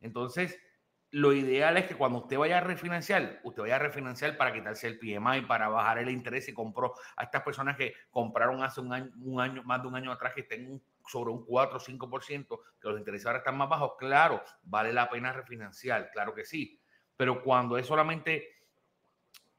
Entonces, 0.00 0.58
lo 1.12 1.32
ideal 1.32 1.76
es 1.76 1.86
que 1.86 1.94
cuando 1.94 2.18
usted 2.18 2.38
vaya 2.38 2.58
a 2.58 2.60
refinanciar, 2.60 3.38
usted 3.44 3.62
vaya 3.62 3.76
a 3.76 3.78
refinanciar 3.78 4.36
para 4.36 4.52
quitarse 4.52 4.88
el 4.88 4.98
PMI, 4.98 5.42
para 5.42 5.68
bajar 5.68 5.98
el 5.98 6.10
interés 6.10 6.48
y 6.48 6.52
compró 6.52 6.92
a 7.16 7.22
estas 7.22 7.42
personas 7.44 7.76
que 7.76 7.94
compraron 8.10 8.64
hace 8.64 8.80
un 8.80 8.92
año, 8.92 9.12
un 9.20 9.40
año 9.40 9.62
más 9.62 9.80
de 9.80 9.86
un 9.86 9.94
año 9.94 10.10
atrás 10.10 10.34
que 10.34 10.40
estén 10.40 10.82
sobre 11.06 11.30
un 11.30 11.46
4 11.46 11.76
o 11.76 11.80
5%, 11.80 12.60
que 12.80 12.88
los 12.88 12.98
intereses 12.98 13.26
ahora 13.26 13.38
están 13.38 13.56
más 13.56 13.68
bajos, 13.68 13.92
claro, 13.96 14.42
vale 14.64 14.92
la 14.92 15.08
pena 15.08 15.32
refinanciar, 15.32 16.10
claro 16.10 16.34
que 16.34 16.44
sí. 16.44 16.80
Pero 17.16 17.44
cuando 17.44 17.78
es 17.78 17.86
solamente 17.86 18.61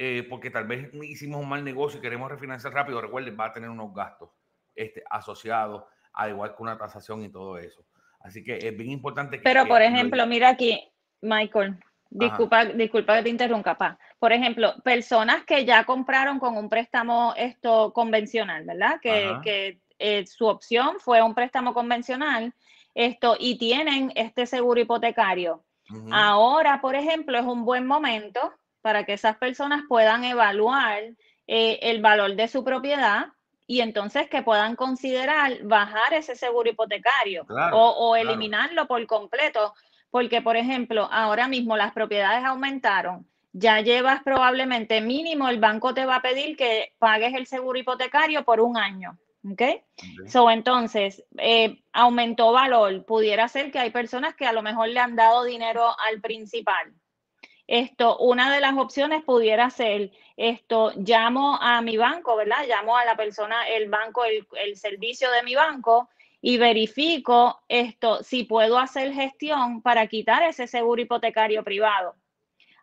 eh, 0.06 0.24
porque 0.24 0.50
tal 0.50 0.68
vez 0.68 0.94
hicimos 1.04 1.42
un 1.42 1.48
mal 1.48 1.64
negocio 1.64 1.98
y 1.98 2.02
queremos 2.02 2.30
refinanciar 2.30 2.74
rápido, 2.74 3.00
recuerden, 3.00 3.38
va 3.40 3.46
a 3.46 3.54
tener 3.54 3.70
unos 3.70 3.94
gastos 3.94 4.32
este, 4.76 5.02
asociados, 5.10 5.86
al 6.12 6.32
igual 6.32 6.54
que 6.54 6.62
una 6.62 6.78
tasación 6.78 7.24
y 7.24 7.30
todo 7.30 7.58
eso. 7.58 7.86
Así 8.20 8.44
que 8.44 8.58
es 8.58 8.76
bien 8.76 8.92
importante 8.92 9.38
que... 9.38 9.44
Pero, 9.44 9.66
por 9.66 9.82
ejemplo, 9.82 10.28
mira 10.28 10.50
aquí, 10.50 10.78
Michael, 11.22 11.80
disculpa, 12.10 12.66
disculpa 12.66 13.16
que 13.16 13.24
te 13.24 13.30
interrumpa, 13.30 13.78
pa. 13.78 13.98
Por 14.20 14.34
ejemplo, 14.34 14.76
personas 14.84 15.46
que 15.46 15.64
ya 15.64 15.86
compraron 15.86 16.38
con 16.38 16.58
un 16.58 16.68
préstamo 16.68 17.34
esto 17.38 17.94
convencional, 17.94 18.66
¿verdad? 18.66 19.00
Que, 19.02 19.38
que 19.42 19.80
eh, 20.00 20.28
su 20.28 20.48
opción 20.48 21.00
fue 21.00 21.22
un 21.22 21.34
préstamo 21.34 21.74
convencional 21.74 22.54
esto 22.94 23.38
y 23.40 23.58
tienen 23.58 24.12
este 24.16 24.48
seguro 24.48 24.82
hipotecario. 24.82 25.64
Ahora, 26.12 26.82
por 26.82 26.96
ejemplo, 26.96 27.38
es 27.38 27.46
un 27.46 27.64
buen 27.64 27.88
momento 27.88 28.54
para 28.84 29.06
que 29.06 29.14
esas 29.14 29.38
personas 29.38 29.84
puedan 29.88 30.26
evaluar 30.26 31.02
eh, 31.48 31.80
el 31.82 32.02
valor 32.02 32.36
de 32.36 32.50
su 32.50 32.64
propiedad 32.64 33.28
y 33.66 33.80
entonces 33.80 34.30
que 34.30 34.44
puedan 34.44 34.76
considerar 34.76 35.64
bajar 35.64 36.14
ese 36.14 36.36
seguro 36.36 36.70
hipotecario 36.70 37.46
o, 37.72 38.16
eliminarlo 38.16 38.86
por 38.88 39.04
completo. 39.08 39.74
Porque, 40.12 40.42
por 40.42 40.58
ejemplo, 40.58 41.10
ahora 41.12 41.48
mismo 41.48 41.76
las 41.78 41.94
propiedades 41.94 42.44
aumentaron. 42.44 43.26
Ya 43.54 43.80
llevas 43.80 44.22
probablemente 44.22 45.00
mínimo, 45.00 45.48
el 45.48 45.60
banco 45.60 45.94
te 45.94 46.06
va 46.06 46.18
a 46.18 46.22
pedir 46.22 46.58
que 46.58 46.94
pagues 47.00 47.34
el 47.34 47.48
seguro 47.48 47.80
hipotecario 47.80 48.44
por 48.44 48.60
un 48.60 48.78
año. 48.78 49.18
¿Ok? 49.50 49.62
So, 50.28 50.50
entonces, 50.52 51.24
eh, 51.38 51.82
aumentó 51.94 52.52
valor. 52.52 53.06
Pudiera 53.06 53.48
ser 53.48 53.72
que 53.72 53.80
hay 53.80 53.92
personas 53.92 54.36
que 54.36 54.46
a 54.46 54.54
lo 54.54 54.62
mejor 54.62 54.90
le 54.90 55.00
han 55.00 55.16
dado 55.16 55.46
dinero 55.46 55.96
al 56.06 56.22
principal. 56.22 56.94
Esto, 57.74 58.20
una 58.20 58.54
de 58.54 58.62
las 58.62 58.78
opciones 58.78 59.24
pudiera 59.24 59.68
ser 59.72 60.12
esto, 60.38 60.92
llamo 60.96 61.58
a 61.60 61.82
mi 61.82 61.98
banco, 61.98 62.36
¿verdad? 62.36 62.68
Llamo 62.68 62.96
a 62.96 63.04
la 63.04 63.16
persona, 63.16 63.68
el 63.68 63.90
banco, 63.90 64.24
el, 64.26 64.46
el 64.64 64.76
servicio 64.78 65.32
de 65.32 65.42
mi 65.42 65.56
banco 65.56 66.08
y 66.40 66.60
verifico 66.60 67.64
esto, 67.68 68.22
si 68.22 68.44
puedo 68.44 68.78
hacer 68.78 69.12
gestión 69.12 69.82
para 69.82 70.06
quitar 70.06 70.44
ese 70.44 70.68
seguro 70.68 71.02
hipotecario 71.02 71.64
privado. 71.64 72.14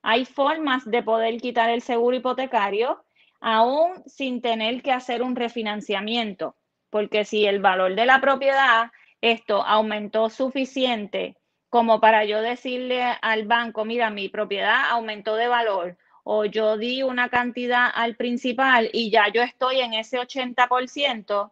Hay 0.02 0.24
formas 0.24 0.84
de 0.84 1.04
poder 1.04 1.40
quitar 1.40 1.70
el 1.70 1.82
seguro 1.82 2.16
hipotecario 2.16 3.04
aún 3.40 4.02
sin 4.06 4.42
tener 4.42 4.82
que 4.82 4.90
hacer 4.90 5.22
un 5.22 5.36
refinanciamiento, 5.36 6.56
porque 6.90 7.24
si 7.24 7.46
el 7.46 7.60
valor 7.60 7.94
de 7.94 8.06
la 8.06 8.20
propiedad, 8.20 8.90
esto 9.20 9.62
aumentó 9.62 10.30
suficiente 10.30 11.36
como 11.70 12.00
para 12.00 12.24
yo 12.24 12.42
decirle 12.42 13.02
al 13.22 13.46
banco, 13.46 13.84
mira, 13.84 14.10
mi 14.10 14.28
propiedad 14.28 14.90
aumentó 14.90 15.36
de 15.36 15.46
valor 15.46 15.96
o 16.24 16.44
yo 16.44 16.76
di 16.76 17.02
una 17.02 17.28
cantidad 17.28 17.88
al 17.94 18.16
principal 18.16 18.90
y 18.92 19.10
ya 19.10 19.28
yo 19.28 19.42
estoy 19.42 19.80
en 19.80 19.94
ese 19.94 20.18
80%, 20.18 21.50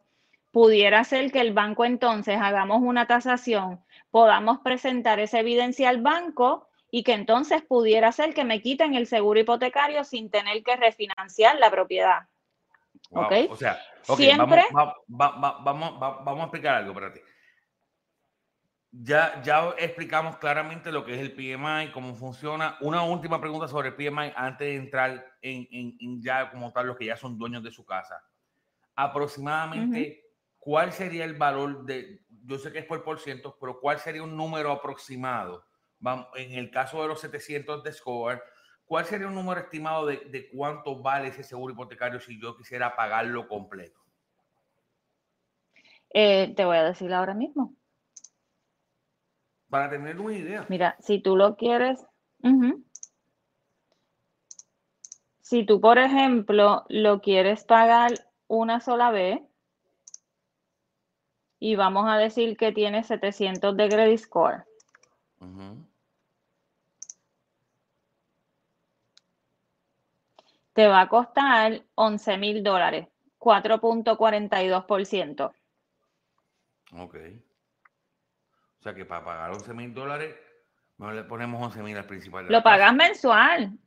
pudiera 0.50 1.04
ser 1.04 1.31
que 1.31 1.40
el 1.40 1.52
banco 1.52 1.85
entonces 1.85 2.38
hagamos 2.40 2.83
una 2.83 3.07
tasación, 3.07 3.81
podamos 4.11 4.59
presentar 4.59 5.20
esa 5.20 5.38
evidencia 5.38 5.88
al 5.88 6.02
banco 6.02 6.68
y 6.90 7.04
que 7.04 7.12
entonces 7.12 7.62
pudiera 7.62 8.11
ser 8.12 8.35
que 8.35 8.44
me 8.44 8.61
quiten 8.61 8.94
el 8.94 9.07
seguro 9.07 9.38
hipotecario 9.38 10.04
sin 10.04 10.31
tener 10.31 10.62
que 10.64 10.76
refinanciar 10.76 11.59
la 11.59 11.70
propiedad. 11.70 12.22
¿Ok? 13.11 13.33
O 13.50 13.57
sea, 13.57 13.78
Siempre... 14.02 14.64
vamos, 14.72 14.94
vamos, 15.07 16.00
vamos, 16.00 16.40
a 16.40 16.42
explicar 16.42 16.76
algo 16.76 16.92
para 16.92 17.12
ti 17.12 17.20
ya, 18.90 19.42
ya 19.42 19.74
explicamos 19.79 20.38
claramente 20.38 20.90
lo 20.90 21.05
que 21.05 21.14
es 21.14 21.20
el 21.20 21.33
PMI, 21.33 21.92
cómo 21.92 22.14
funciona. 22.14 22.77
Una 22.81 23.03
última 23.03 23.40
pregunta 23.40 23.68
sobre 23.68 23.88
el 23.88 23.94
PMI 23.94 24.33
antes 24.35 24.66
de 24.66 24.77
entrar 24.77 25.27
en, 25.42 25.68
en, 25.70 26.22
ya 26.22 26.51
como 26.51 26.72
tal 26.72 26.87
los 26.87 26.96
que 26.96 27.07
ya 27.07 27.16
son 27.16 27.38
dueños 27.38 27.62
de 27.62 27.70
su 27.70 27.85
casa. 27.85 28.22
Aproximadamente, 28.94 30.24
¿cuál 30.59 30.92
sería 30.92 31.24
el 31.24 31.35
valor 31.35 31.85
de, 31.85 32.24
yo 32.44 32.59
sé 32.59 32.72
que 32.72 32.79
es 32.79 32.87
por 32.87 33.05
por 33.05 33.20
ciento, 33.20 33.57
pero 33.61 33.79
cuál 33.79 33.98
sería 33.98 34.22
un 34.22 34.37
número 34.37 34.72
aproximado? 34.72 35.64
En 36.35 36.53
el 36.53 36.70
caso 36.70 37.03
de 37.03 37.09
los 37.09 37.20
700 37.20 37.85
de 37.85 37.92
Score, 37.92 38.42
¿cuál 38.87 39.05
sería 39.05 39.27
un 39.27 39.35
número 39.35 39.61
estimado 39.61 40.07
de, 40.07 40.16
de 40.31 40.48
cuánto 40.48 41.01
vale 41.01 41.29
ese 41.29 41.42
seguro 41.42 41.74
hipotecario 41.74 42.20
si 42.20 42.40
yo 42.40 42.57
quisiera 42.57 42.96
pagarlo 42.96 43.46
completo? 43.46 44.01
Eh, 46.11 46.55
te 46.57 46.64
voy 46.64 46.79
a 46.79 46.85
decir 46.85 47.12
ahora 47.12 47.35
mismo 47.35 47.78
para 49.68 49.90
tener 49.90 50.20
una 50.20 50.35
idea. 50.35 50.64
Mira, 50.68 50.96
si 51.00 51.20
tú 51.20 51.37
lo 51.37 51.57
quieres, 51.57 52.07
si 55.40 55.64
tú, 55.64 55.81
por 55.81 55.98
ejemplo, 55.98 56.85
lo 56.88 57.20
quieres 57.20 57.64
pagar 57.64 58.12
una 58.46 58.78
sola 58.81 59.11
vez, 59.11 59.40
y 61.61 61.74
vamos 61.74 62.09
a 62.09 62.16
decir 62.16 62.57
que 62.57 62.70
tiene 62.72 63.02
700 63.02 63.76
de 63.76 63.88
credit 63.88 64.20
score. 64.20 64.64
Te 70.72 70.87
va 70.87 71.00
a 71.00 71.09
costar 71.09 71.83
11 71.96 72.38
mil 72.38 72.62
dólares, 72.62 73.09
4.42%. 73.40 75.52
Ok. 76.92 77.16
O 78.79 78.83
sea 78.83 78.95
que 78.95 79.05
para 79.05 79.25
pagar 79.25 79.51
11 79.51 79.75
mil 79.75 79.93
dólares, 79.93 80.35
no 80.99 81.12
le 81.12 81.25
ponemos 81.25 81.62
11 81.62 81.83
mil 81.83 81.97
al 81.97 82.07
principal. 82.07 82.47
Lo 82.49 82.62
pagas 82.62 82.95
mensual. 82.95 83.79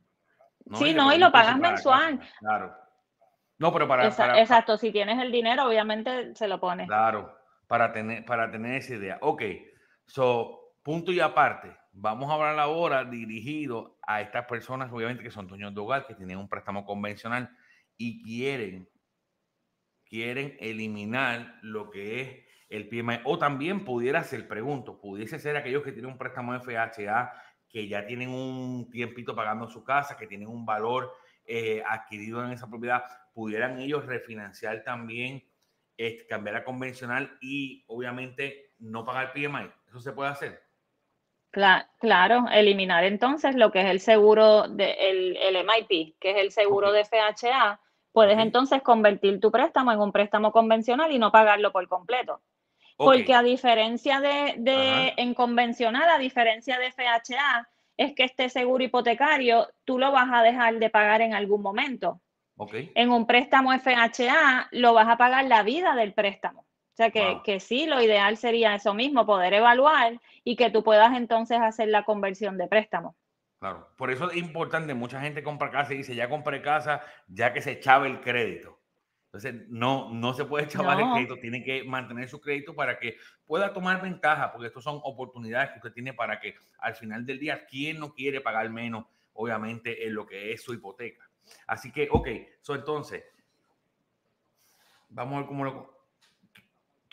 sí, 0.74 0.94
no, 0.94 1.12
y 1.12 1.18
lo 1.18 1.32
pagas 1.32 1.58
mensual. 1.58 2.20
claro. 2.38 2.74
No, 3.58 3.72
pero 3.72 3.86
para, 3.86 4.08
Exacto, 4.08 4.76
si 4.76 4.90
tienes 4.90 5.20
el 5.20 5.30
dinero, 5.30 5.68
obviamente 5.68 6.34
se 6.34 6.48
lo 6.48 6.58
pones. 6.58 6.88
Claro, 6.88 7.32
para 7.68 7.92
tener, 7.92 8.24
para 8.24 8.50
tener 8.50 8.74
esa 8.74 8.94
idea. 8.94 9.18
Ok, 9.20 9.42
so, 10.04 10.74
punto 10.82 11.12
y 11.12 11.20
aparte. 11.20 11.76
Vamos 11.92 12.28
a 12.28 12.34
hablar 12.34 12.58
ahora 12.58 13.04
dirigido 13.04 13.98
a 14.04 14.20
estas 14.20 14.46
personas, 14.46 14.90
obviamente, 14.90 15.22
que 15.22 15.30
son 15.30 15.46
dueños 15.46 15.72
de 15.74 15.80
hogar, 15.80 16.06
que 16.06 16.14
tienen 16.14 16.38
un 16.38 16.48
préstamo 16.48 16.84
convencional 16.84 17.56
y 17.96 18.24
quieren 18.24 18.88
quieren 20.12 20.58
eliminar 20.60 21.58
lo 21.62 21.88
que 21.90 22.20
es 22.20 22.28
el 22.72 22.88
PMI. 22.88 23.20
O 23.24 23.38
también 23.38 23.84
pudiera 23.84 24.22
ser, 24.24 24.48
pregunto, 24.48 25.00
pudiese 25.00 25.38
ser 25.38 25.56
aquellos 25.56 25.82
que 25.82 25.92
tienen 25.92 26.10
un 26.10 26.18
préstamo 26.18 26.58
FHA, 26.58 27.32
que 27.68 27.86
ya 27.88 28.06
tienen 28.06 28.30
un 28.30 28.90
tiempito 28.90 29.34
pagando 29.34 29.68
su 29.68 29.84
casa, 29.84 30.16
que 30.16 30.26
tienen 30.26 30.48
un 30.48 30.64
valor 30.64 31.12
eh, 31.44 31.82
adquirido 31.86 32.44
en 32.44 32.52
esa 32.52 32.68
propiedad, 32.68 33.02
pudieran 33.32 33.78
ellos 33.78 34.06
refinanciar 34.06 34.84
también, 34.84 35.42
eh, 35.96 36.26
cambiar 36.28 36.56
a 36.56 36.64
convencional 36.64 37.36
y 37.40 37.84
obviamente 37.88 38.74
no 38.78 39.04
pagar 39.04 39.32
PMI. 39.32 39.70
¿Eso 39.88 40.00
se 40.00 40.12
puede 40.12 40.30
hacer? 40.30 40.62
Claro, 41.50 42.46
eliminar 42.50 43.04
entonces 43.04 43.54
lo 43.54 43.70
que 43.70 43.82
es 43.82 43.86
el 43.86 44.00
seguro, 44.00 44.68
de, 44.68 44.92
el, 45.10 45.66
MIP, 45.66 46.18
que 46.18 46.30
es 46.30 46.36
el 46.38 46.50
seguro 46.50 46.92
de 46.92 47.04
FHA. 47.04 47.78
Puedes 48.10 48.38
entonces 48.38 48.82
convertir 48.82 49.38
tu 49.38 49.50
préstamo 49.50 49.92
en 49.92 50.00
un 50.00 50.12
préstamo 50.12 50.50
convencional 50.50 51.12
y 51.12 51.18
no 51.18 51.30
pagarlo 51.30 51.70
por 51.70 51.86
completo. 51.88 52.40
Porque 53.04 53.34
a 53.34 53.42
diferencia 53.42 54.20
de, 54.20 55.14
en 55.16 55.34
convencional, 55.34 56.08
a 56.08 56.18
diferencia 56.18 56.78
de 56.78 56.92
FHA, 56.92 57.68
es 57.96 58.14
que 58.14 58.24
este 58.24 58.48
seguro 58.48 58.82
hipotecario 58.82 59.68
tú 59.84 59.98
lo 59.98 60.12
vas 60.12 60.28
a 60.32 60.42
dejar 60.42 60.78
de 60.78 60.90
pagar 60.90 61.20
en 61.20 61.34
algún 61.34 61.62
momento. 61.62 62.20
En 62.94 63.10
un 63.10 63.26
préstamo 63.26 63.72
FHA 63.72 64.68
lo 64.70 64.94
vas 64.94 65.08
a 65.08 65.16
pagar 65.16 65.44
la 65.46 65.62
vida 65.62 65.94
del 65.94 66.12
préstamo. 66.12 66.60
O 66.60 66.94
sea 66.94 67.10
que, 67.10 67.40
que, 67.42 67.58
sí, 67.58 67.86
lo 67.86 68.02
ideal 68.02 68.36
sería 68.36 68.74
eso 68.74 68.92
mismo, 68.92 69.24
poder 69.24 69.54
evaluar 69.54 70.20
y 70.44 70.56
que 70.56 70.70
tú 70.70 70.84
puedas 70.84 71.16
entonces 71.16 71.58
hacer 71.58 71.88
la 71.88 72.04
conversión 72.04 72.58
de 72.58 72.68
préstamo. 72.68 73.16
Claro, 73.62 73.88
por 73.96 74.10
eso 74.10 74.30
es 74.30 74.36
importante, 74.36 74.92
mucha 74.92 75.20
gente 75.20 75.42
compra 75.42 75.70
casa 75.70 75.94
y 75.94 75.98
dice, 75.98 76.16
ya 76.16 76.28
compré 76.28 76.60
casa, 76.62 77.00
ya 77.28 77.52
que 77.52 77.62
se 77.62 77.72
echaba 77.72 78.06
el 78.06 78.20
crédito. 78.20 78.81
Entonces, 79.32 79.66
no, 79.70 80.10
no 80.10 80.34
se 80.34 80.44
puede 80.44 80.64
echar 80.66 81.00
el 81.00 81.10
crédito, 81.12 81.38
tiene 81.38 81.64
que 81.64 81.84
mantener 81.84 82.28
su 82.28 82.38
crédito 82.38 82.74
para 82.74 82.98
que 82.98 83.16
pueda 83.46 83.72
tomar 83.72 84.02
ventaja, 84.02 84.52
porque 84.52 84.66
estas 84.66 84.84
son 84.84 85.00
oportunidades 85.02 85.70
que 85.70 85.78
usted 85.78 85.92
tiene 85.92 86.12
para 86.12 86.38
que 86.38 86.54
al 86.78 86.94
final 86.94 87.24
del 87.24 87.38
día, 87.38 87.64
¿quién 87.66 87.98
no 87.98 88.12
quiere 88.12 88.42
pagar 88.42 88.68
menos, 88.68 89.06
obviamente, 89.32 90.06
en 90.06 90.14
lo 90.14 90.26
que 90.26 90.52
es 90.52 90.62
su 90.62 90.74
hipoteca? 90.74 91.26
Así 91.66 91.90
que, 91.90 92.08
ok, 92.10 92.28
so, 92.60 92.74
entonces, 92.74 93.24
vamos 95.08 95.34
a 95.34 95.38
ver 95.38 95.46
cómo 95.46 95.64
lo, 95.64 96.02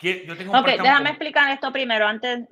ok, 0.00 0.66
déjame 0.66 1.10
explicar 1.10 1.50
esto 1.52 1.72
primero, 1.72 2.06
antes, 2.06 2.46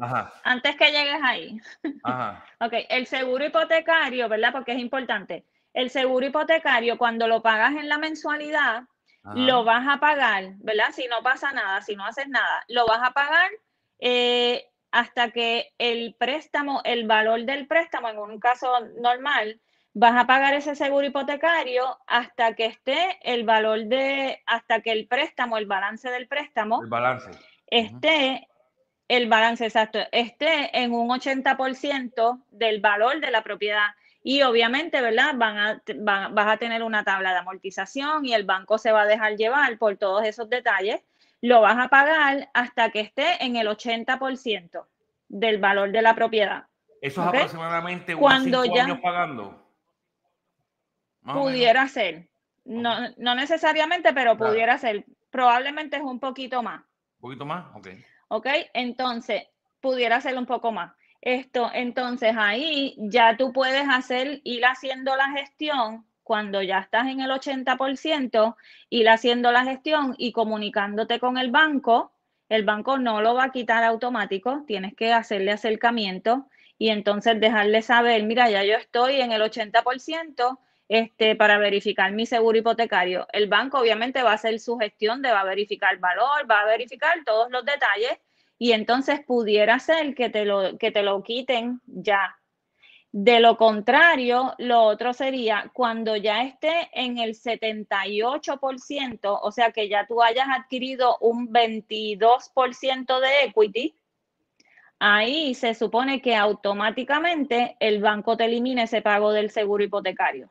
antes 0.44 0.76
que 0.76 0.92
llegues 0.92 1.20
ahí. 1.22 1.61
ok, 2.61 2.72
el 2.88 3.07
seguro 3.07 3.44
hipotecario, 3.44 4.28
¿verdad? 4.28 4.52
Porque 4.52 4.72
es 4.72 4.78
importante. 4.78 5.44
El 5.72 5.90
seguro 5.90 6.26
hipotecario, 6.26 6.98
cuando 6.98 7.26
lo 7.28 7.42
pagas 7.42 7.74
en 7.76 7.88
la 7.88 7.98
mensualidad, 7.98 8.85
lo 9.35 9.64
vas 9.64 9.87
a 9.88 10.01
pagar, 10.01 10.55
¿verdad? 10.59 10.91
Si 10.93 11.07
no 11.09 11.23
pasa 11.23 11.53
nada, 11.53 11.81
si 11.83 11.97
no 11.97 12.05
haces 12.05 12.29
nada, 12.29 12.64
lo 12.69 12.87
vas 12.87 13.01
a 13.03 13.12
pagar 13.12 13.51
eh, 13.99 14.67
hasta 14.91 15.31
que 15.31 15.73
el 15.79 16.14
préstamo, 16.19 16.81
el 16.85 17.07
valor 17.07 17.45
del 17.45 17.67
préstamo, 17.67 18.09
en 18.09 18.19
un 18.19 18.41
caso 18.41 18.71
normal, 19.01 19.61
vas 19.95 20.17
a 20.17 20.27
pagar 20.27 20.55
ese 20.55 20.75
seguro 20.75 21.07
hipotecario 21.07 21.99
hasta 22.07 22.55
que 22.55 22.67
esté 22.67 23.19
el 23.23 23.45
valor 23.45 23.85
de, 23.85 24.43
hasta 24.47 24.81
que 24.81 24.93
el 24.93 25.07
préstamo, 25.09 25.59
el 25.59 25.67
balance 25.67 26.11
del 26.11 26.29
préstamo, 26.29 26.83
el 26.83 26.88
balance. 26.88 27.31
esté, 27.67 28.49
el 29.09 29.29
balance 29.29 29.64
exacto, 29.64 29.99
esté 30.12 30.79
en 30.79 30.93
un 30.93 31.09
80% 31.09 32.45
del 32.51 32.81
valor 32.81 33.21
de 33.21 33.31
la 33.31 33.43
propiedad. 33.43 33.88
Y 34.31 34.43
obviamente, 34.43 35.01
¿verdad? 35.01 35.33
Van 35.37 35.57
a, 35.57 35.83
vas 36.29 36.49
a 36.49 36.59
tener 36.59 36.83
una 36.83 37.03
tabla 37.03 37.31
de 37.31 37.38
amortización 37.38 38.27
y 38.27 38.35
el 38.35 38.45
banco 38.45 38.77
se 38.77 38.93
va 38.93 39.01
a 39.01 39.07
dejar 39.07 39.37
llevar 39.37 39.79
por 39.79 39.97
todos 39.97 40.23
esos 40.23 40.51
detalles. 40.51 41.01
Lo 41.41 41.62
vas 41.62 41.83
a 41.83 41.88
pagar 41.88 42.51
hasta 42.53 42.91
que 42.91 43.01
esté 43.01 43.43
en 43.43 43.57
el 43.57 43.67
80% 43.69 44.85
del 45.29 45.57
valor 45.57 45.93
de 45.93 46.03
la 46.03 46.14
propiedad. 46.14 46.67
Eso 47.01 47.23
es 47.23 47.27
aproximadamente 47.27 48.14
unos 48.14 48.43
cinco 48.43 48.79
años 48.79 48.99
pagando. 49.01 49.67
Pudiera 51.23 51.88
ser. 51.88 52.29
No, 52.67 53.09
no 53.17 53.35
necesariamente, 53.35 54.12
pero 54.12 54.37
pudiera 54.37 54.77
ser. 54.77 55.07
Probablemente 55.31 55.97
es 55.97 56.03
un 56.03 56.21
poquito 56.21 56.62
más. 56.62 56.83
¿Un 56.83 57.21
poquito 57.21 57.47
más? 57.47 57.75
Ok. 57.75 57.88
Ok, 58.29 58.47
entonces, 58.75 59.45
pudiera 59.81 60.21
ser 60.21 60.37
un 60.37 60.45
poco 60.45 60.71
más. 60.71 60.93
Esto, 61.20 61.70
entonces 61.74 62.35
ahí 62.37 62.94
ya 62.98 63.37
tú 63.37 63.52
puedes 63.52 63.85
hacer, 63.88 64.40
ir 64.44 64.64
haciendo 64.64 65.16
la 65.16 65.31
gestión 65.31 66.07
cuando 66.22 66.62
ya 66.62 66.78
estás 66.78 67.07
en 67.09 67.20
el 67.20 67.31
80%, 67.31 68.57
ir 68.90 69.09
haciendo 69.09 69.50
la 69.50 69.64
gestión 69.64 70.14
y 70.18 70.33
comunicándote 70.33 71.18
con 71.18 71.38
el 71.38 71.50
banco. 71.50 72.12
El 72.48 72.64
banco 72.64 72.98
no 72.98 73.20
lo 73.20 73.35
va 73.35 73.44
a 73.44 73.52
quitar 73.52 73.83
automático, 73.85 74.64
tienes 74.66 74.94
que 74.94 75.12
hacerle 75.12 75.52
acercamiento 75.52 76.46
y 76.78 76.90
entonces 76.90 77.40
dejarle 77.40 77.83
saber, 77.83 78.22
mira, 78.24 78.48
ya 78.50 78.64
yo 78.64 78.74
estoy 78.76 79.20
en 79.20 79.33
el 79.33 79.42
80%, 79.42 80.59
este, 80.88 81.37
para 81.37 81.59
verificar 81.59 82.12
mi 82.12 82.26
seguro 82.26 82.59
hipotecario. 82.59 83.26
El 83.33 83.48
banco 83.48 83.78
obviamente 83.78 84.22
va 84.22 84.31
a 84.33 84.35
hacer 84.35 84.59
su 84.61 84.78
gestión 84.78 85.20
de 85.22 85.33
va 85.33 85.40
a 85.40 85.44
verificar 85.44 85.98
valor, 85.98 86.50
va 86.50 86.61
a 86.61 86.66
verificar 86.66 87.24
todos 87.24 87.50
los 87.50 87.64
detalles 87.64 88.18
y 88.59 88.73
entonces 88.73 89.21
pudiera 89.25 89.79
ser 89.79 90.14
que 90.14 90.31
te 90.31 90.44
lo, 90.44 90.77
que 90.79 90.90
te 90.90 91.03
lo 91.03 91.23
quiten 91.23 91.81
ya. 91.87 92.35
De 93.11 93.40
lo 93.40 93.57
contrario, 93.57 94.55
lo 94.59 94.83
otro 94.83 95.14
sería 95.14 95.71
cuando 95.73 96.14
ya 96.16 96.42
esté 96.42 96.90
en 96.92 97.16
el 97.18 97.35
78%, 97.35 99.38
o 99.40 99.51
sea 99.51 99.73
que 99.73 99.88
ya 99.88 100.07
tú 100.07 100.23
hayas 100.23 100.47
adquirido 100.51 101.16
un 101.21 101.49
22% 101.49 103.21
de 103.21 103.44
equity, 103.44 103.97
ahí 104.99 105.55
se 105.55 105.73
supone 105.75 106.21
que 106.21 106.37
automáticamente 106.37 107.79
el 107.81 108.03
banco 108.03 108.37
te 108.37 108.44
elimine 108.44 108.83
ese 108.83 109.01
pago 109.01 109.33
del 109.33 109.51
seguro 109.51 109.85
hipotecario. 109.85 110.51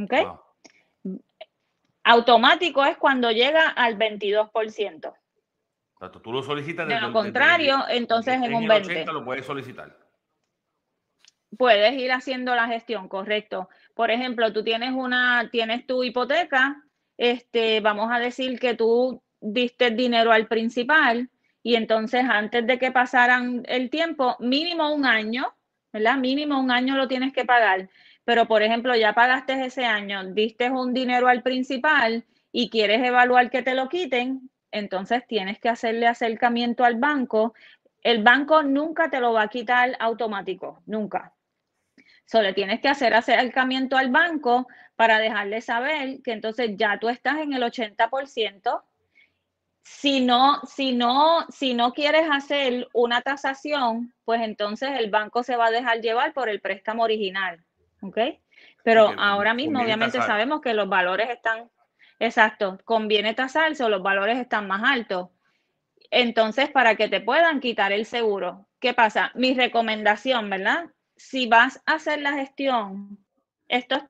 ¿Ok? 0.00 0.14
Automático 2.04 2.84
es 2.84 2.96
cuando 2.96 3.32
llega 3.32 3.70
al 3.70 3.98
22%. 3.98 5.12
Tú 6.22 6.32
lo 6.32 6.42
solicitas 6.42 6.86
de 6.86 7.00
lo 7.00 7.12
contrario, 7.12 7.84
entonces 7.88 8.34
en 8.42 8.54
un 8.54 8.66
20. 8.66 9.04
lo 9.06 9.24
puedes 9.24 9.44
solicitar. 9.44 9.96
Puedes 11.56 11.94
ir 11.94 12.12
haciendo 12.12 12.54
la 12.54 12.66
gestión, 12.66 13.08
correcto. 13.08 13.68
Por 13.94 14.10
ejemplo, 14.10 14.52
tú 14.52 14.62
tienes 14.62 14.92
una, 14.92 15.48
tienes 15.50 15.86
tu 15.86 16.04
hipoteca, 16.04 16.82
este, 17.16 17.80
vamos 17.80 18.10
a 18.12 18.18
decir 18.18 18.60
que 18.60 18.74
tú 18.74 19.22
diste 19.40 19.90
dinero 19.90 20.30
al 20.30 20.46
principal 20.46 21.30
y 21.62 21.74
entonces 21.74 22.24
antes 22.28 22.66
de 22.66 22.78
que 22.78 22.92
pasaran 22.92 23.62
el 23.66 23.90
tiempo, 23.90 24.36
mínimo 24.38 24.92
un 24.92 25.06
año, 25.06 25.54
¿verdad? 25.92 26.16
Mínimo 26.16 26.60
un 26.60 26.70
año 26.70 26.96
lo 26.96 27.08
tienes 27.08 27.32
que 27.32 27.44
pagar 27.44 27.88
pero 28.28 28.46
por 28.46 28.62
ejemplo 28.62 28.94
ya 28.94 29.14
pagaste 29.14 29.64
ese 29.64 29.86
año, 29.86 30.22
diste 30.34 30.70
un 30.70 30.92
dinero 30.92 31.28
al 31.28 31.42
principal 31.42 32.26
y 32.52 32.68
quieres 32.68 33.02
evaluar 33.02 33.48
que 33.48 33.62
te 33.62 33.74
lo 33.74 33.88
quiten, 33.88 34.50
entonces 34.70 35.26
tienes 35.26 35.58
que 35.58 35.68
hacerle 35.68 36.06
acercamiento 36.06 36.84
al 36.84 36.96
banco. 36.96 37.54
El 38.02 38.22
banco 38.22 38.62
nunca 38.62 39.10
te 39.10 39.20
lo 39.20 39.32
va 39.32 39.42
a 39.42 39.48
quitar 39.48 39.96
automático, 40.00 40.82
nunca. 40.86 41.34
Solo 42.24 42.52
tienes 42.54 42.80
que 42.80 42.88
hacer 42.88 43.14
acercamiento 43.14 43.96
al 43.96 44.10
banco 44.10 44.68
para 44.96 45.18
dejarle 45.18 45.60
saber 45.60 46.20
que 46.22 46.32
entonces 46.32 46.72
ya 46.76 46.98
tú 46.98 47.08
estás 47.08 47.38
en 47.38 47.52
el 47.52 47.62
80%. 47.62 48.82
Si 49.82 50.20
no, 50.20 50.60
si 50.66 50.92
no, 50.92 51.46
si 51.48 51.72
no 51.72 51.94
quieres 51.94 52.28
hacer 52.30 52.88
una 52.92 53.22
tasación, 53.22 54.12
pues 54.24 54.42
entonces 54.42 54.90
el 54.98 55.10
banco 55.10 55.42
se 55.42 55.56
va 55.56 55.66
a 55.66 55.70
dejar 55.70 56.00
llevar 56.02 56.34
por 56.34 56.50
el 56.50 56.60
préstamo 56.60 57.04
original. 57.04 57.64
¿ok? 58.02 58.18
Pero 58.82 59.12
ahora 59.18 59.54
mismo 59.54 59.80
obviamente 59.80 60.18
sabemos 60.18 60.60
que 60.60 60.74
los 60.74 60.88
valores 60.88 61.28
están, 61.30 61.70
exacto, 62.18 62.78
conviene 62.84 63.34
tasarse 63.34 63.84
o 63.84 63.88
los 63.88 64.02
valores 64.02 64.38
están 64.38 64.66
más 64.66 64.82
altos. 64.84 65.28
Entonces, 66.10 66.70
para 66.70 66.96
que 66.96 67.08
te 67.08 67.20
puedan 67.20 67.60
quitar 67.60 67.92
el 67.92 68.06
seguro, 68.06 68.66
¿qué 68.80 68.94
pasa? 68.94 69.30
Mi 69.34 69.54
recomendación, 69.54 70.48
¿verdad? 70.48 70.86
Si 71.16 71.46
vas 71.46 71.82
a 71.86 71.94
hacer 71.94 72.20
la 72.20 72.32
gestión, 72.32 73.18
esto 73.68 74.08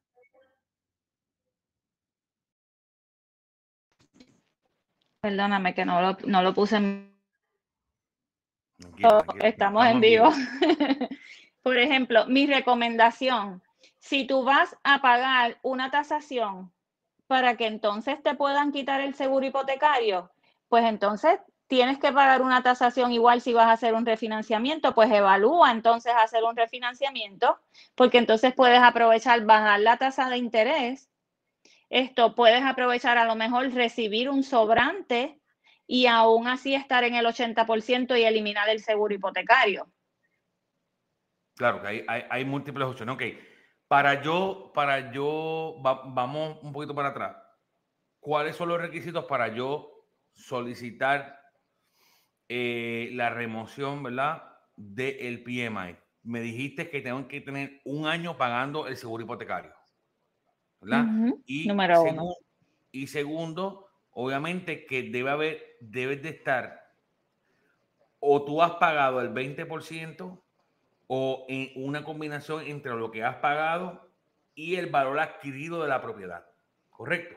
Perdóname 5.21 5.75
que 5.75 5.85
no 5.85 6.01
lo, 6.01 6.17
no 6.27 6.43
lo 6.43 6.55
puse 6.55 6.77
en... 6.77 7.19
Estamos 9.41 9.87
en 9.87 10.01
vivo. 10.01 10.31
Por 11.63 11.77
ejemplo, 11.77 12.27
mi 12.27 12.47
recomendación, 12.47 13.63
si 13.99 14.27
tú 14.27 14.45
vas 14.45 14.77
a 14.85 15.03
pagar 15.03 15.59
una 15.63 15.91
tasación 15.91 16.73
para 17.29 17.57
que 17.57 17.67
entonces 17.67 18.21
te 18.23 18.35
puedan 18.35 18.73
quitar 18.73 19.01
el 19.01 19.15
seguro 19.15 19.47
hipotecario, 19.47 20.33
pues 20.69 20.85
entonces 20.85 21.39
tienes 21.69 21.99
que 21.99 22.13
pagar 22.13 22.43
una 22.43 22.63
tasación 22.63 23.13
igual 23.13 23.41
si 23.41 23.53
vas 23.53 23.67
a 23.67 23.73
hacer 23.73 23.95
un 23.95 24.05
refinanciamiento, 24.05 24.95
pues 24.95 25.13
evalúa 25.13 25.71
entonces 25.71 26.13
hacer 26.17 26.43
un 26.43 26.57
refinanciamiento, 26.57 27.61
porque 27.95 28.19
entonces 28.19 28.53
puedes 28.55 28.81
aprovechar 28.81 29.45
bajar 29.45 29.79
la 29.79 29.97
tasa 29.99 30.29
de 30.29 30.39
interés 30.39 31.09
esto 31.91 32.35
puedes 32.35 32.63
aprovechar 32.63 33.17
a 33.17 33.25
lo 33.25 33.35
mejor 33.35 33.73
recibir 33.73 34.29
un 34.29 34.43
sobrante 34.43 35.41
y 35.87 36.07
aún 36.07 36.47
así 36.47 36.75
estar 36.75 37.05
en 37.05 37.15
el 37.15 37.25
80% 37.25 38.19
y 38.19 38.25
eliminar 38.25 38.69
el 38.69 38.81
seguro 38.81 39.15
hipotecario. 39.15 39.91
Claro, 41.57 41.81
que 41.81 41.89
hay, 41.89 42.05
hay, 42.07 42.45
múltiples 42.45 42.87
opciones. 42.87 43.15
Ok, 43.15 43.23
para 43.89 44.23
yo, 44.23 44.71
para 44.75 45.11
yo, 45.11 45.77
vamos 45.81 46.59
un 46.63 46.73
poquito 46.73 46.95
para 46.95 47.09
atrás. 47.09 47.37
¿Cuáles 48.21 48.55
son 48.55 48.69
los 48.69 48.81
requisitos 48.81 49.25
para 49.25 49.49
yo 49.49 49.91
solicitar 50.33 51.41
eh, 52.49 53.11
la 53.15 53.31
remoción, 53.31 54.03
¿verdad? 54.03 54.43
Del 54.77 55.43
PMI. 55.43 55.97
Me 56.23 56.41
dijiste 56.41 56.91
que 56.91 57.01
tengo 57.01 57.27
que 57.27 57.41
tener 57.41 57.81
un 57.85 58.07
año 58.07 58.37
pagando 58.37 58.87
el 58.87 58.97
seguro 58.97 59.25
hipotecario. 59.25 59.73
¿Verdad? 60.81 61.07
y, 61.45 61.67
Número 61.67 62.03
uno. 62.03 62.35
y 62.93 63.09
segundo, 63.09 63.89
obviamente 64.11 64.87
que 64.87 65.05
debe 65.05 65.31
haber, 65.31 65.77
debes 65.81 66.23
de 66.23 66.29
estar, 66.29 66.89
o 68.21 68.45
tú 68.45 68.63
has 68.63 68.73
pagado 68.73 69.21
el 69.21 69.31
20% 69.33 70.41
o 71.09 71.45
en 71.49 71.73
una 71.75 72.05
combinación 72.05 72.65
entre 72.67 72.95
lo 72.95 73.11
que 73.11 73.25
has 73.25 73.37
pagado 73.37 74.09
y 74.55 74.77
el 74.77 74.87
valor 74.87 75.19
adquirido 75.19 75.83
de 75.83 75.89
la 75.89 76.01
propiedad. 76.01 76.47
¿Correcto? 76.91 77.37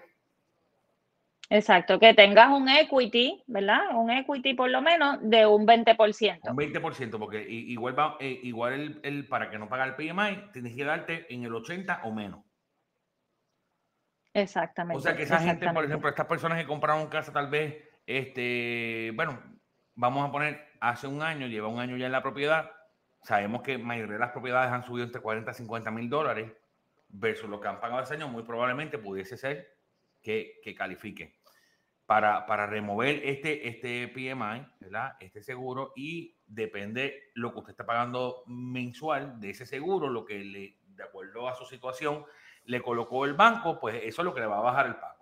Exacto, 1.49 1.99
que 1.99 2.13
tengas 2.13 2.49
un 2.49 2.69
equity, 2.69 3.43
¿verdad? 3.47 3.93
Un 3.95 4.09
equity 4.09 4.53
por 4.53 4.69
lo 4.69 4.81
menos 4.81 5.17
de 5.21 5.45
un 5.45 5.67
20%. 5.67 6.49
Un 6.49 6.57
20%, 6.57 7.19
porque 7.19 7.45
igual, 7.49 7.97
va, 7.97 8.15
eh, 8.21 8.39
igual 8.43 9.01
el, 9.03 9.27
para 9.27 9.49
que 9.49 9.59
no 9.59 9.67
pague 9.67 9.83
el 9.83 9.95
PMI, 9.95 10.51
tienes 10.53 10.75
que 10.75 10.85
darte 10.85 11.33
en 11.33 11.43
el 11.43 11.53
80 11.53 12.01
o 12.05 12.11
menos. 12.13 12.45
Exactamente. 14.33 14.97
O 14.97 15.01
sea 15.01 15.15
que 15.15 15.23
esa 15.23 15.39
gente, 15.39 15.69
por 15.73 15.83
ejemplo, 15.83 16.09
estas 16.09 16.25
personas 16.25 16.57
que 16.57 16.65
compraron 16.65 17.07
casa 17.07 17.33
tal 17.33 17.49
vez, 17.49 17.83
este, 18.05 19.11
bueno, 19.13 19.41
vamos 19.95 20.27
a 20.27 20.31
poner, 20.31 20.69
hace 20.79 21.07
un 21.07 21.21
año, 21.21 21.47
lleva 21.47 21.67
un 21.67 21.79
año 21.79 21.97
ya 21.97 22.05
en 22.05 22.13
la 22.13 22.23
propiedad, 22.23 22.71
sabemos 23.23 23.61
que 23.61 23.77
mayoría 23.77 24.13
de 24.13 24.19
las 24.19 24.31
propiedades 24.31 24.71
han 24.71 24.83
subido 24.83 25.05
entre 25.05 25.21
40 25.21 25.51
y 25.51 25.53
50 25.53 25.91
mil 25.91 26.09
dólares 26.09 26.51
versus 27.09 27.49
lo 27.49 27.59
que 27.59 27.67
han 27.67 27.79
pagado 27.79 28.03
ese 28.03 28.15
año, 28.15 28.27
muy 28.27 28.43
probablemente 28.43 28.97
pudiese 28.97 29.37
ser 29.37 29.75
que, 30.21 30.59
que 30.63 30.73
califique 30.73 31.35
para, 32.05 32.45
para, 32.45 32.65
remover 32.65 33.21
este, 33.23 33.67
este 33.67 34.07
PMI, 34.09 34.65
¿verdad? 34.79 35.13
Este 35.19 35.41
seguro 35.41 35.93
y 35.95 36.35
depende 36.45 37.31
lo 37.35 37.53
que 37.53 37.59
usted 37.59 37.71
está 37.71 37.85
pagando 37.85 38.43
mensual 38.47 39.39
de 39.39 39.51
ese 39.51 39.65
seguro, 39.65 40.09
lo 40.09 40.25
que 40.25 40.43
le, 40.43 40.77
de 40.87 41.03
acuerdo 41.03 41.47
a 41.47 41.55
su 41.55 41.65
situación, 41.65 42.25
le 42.65 42.81
colocó 42.81 43.25
el 43.25 43.33
banco, 43.33 43.79
pues 43.79 43.95
eso 44.03 44.21
es 44.21 44.25
lo 44.25 44.33
que 44.33 44.41
le 44.41 44.47
va 44.47 44.57
a 44.57 44.61
bajar 44.61 44.87
el 44.87 44.95
pago. 44.95 45.21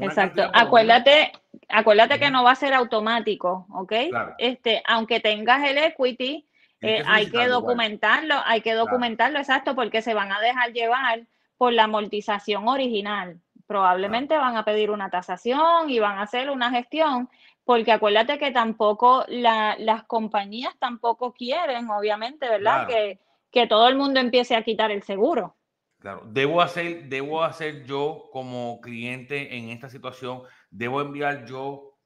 Exacto. 0.00 0.50
Acuérdate, 0.54 1.32
acuérdate 1.68 2.18
que 2.18 2.30
no 2.30 2.42
va 2.42 2.52
a 2.52 2.56
ser 2.56 2.72
automático, 2.72 3.66
¿ok? 3.72 3.92
Este, 4.38 4.82
aunque 4.86 5.20
tengas 5.20 5.62
el 5.68 5.78
equity, 5.78 6.48
eh, 6.80 7.02
hay 7.06 7.30
que 7.30 7.46
documentarlo, 7.46 8.34
hay 8.44 8.62
que 8.62 8.74
documentarlo, 8.74 9.38
exacto, 9.38 9.74
porque 9.74 10.02
se 10.02 10.14
van 10.14 10.32
a 10.32 10.40
dejar 10.40 10.72
llevar 10.72 11.26
por 11.56 11.72
la 11.72 11.84
amortización 11.84 12.68
original. 12.68 13.40
Probablemente 13.66 14.36
van 14.36 14.56
a 14.56 14.64
pedir 14.64 14.90
una 14.90 15.10
tasación 15.10 15.90
y 15.90 15.98
van 15.98 16.18
a 16.18 16.22
hacer 16.22 16.50
una 16.50 16.70
gestión, 16.70 17.28
porque 17.64 17.92
acuérdate 17.92 18.38
que 18.38 18.50
tampoco 18.50 19.24
las 19.28 20.04
compañías 20.04 20.74
tampoco 20.78 21.32
quieren, 21.32 21.90
obviamente, 21.90 22.48
¿verdad? 22.48 22.86
Que, 22.86 23.20
que 23.50 23.66
todo 23.66 23.88
el 23.88 23.96
mundo 23.96 24.18
empiece 24.18 24.56
a 24.56 24.62
quitar 24.62 24.90
el 24.90 25.02
seguro. 25.02 25.56
Claro, 25.98 26.22
debo 26.24 26.62
hacer, 26.62 27.04
debo 27.10 27.44
hacer 27.44 27.84
yo 27.84 28.30
como 28.32 28.80
cliente 28.80 29.56
en 29.58 29.68
esta 29.68 29.90
situación, 29.90 30.42
debo 30.70 31.02
enviar 31.02 31.44
yo 31.44 31.98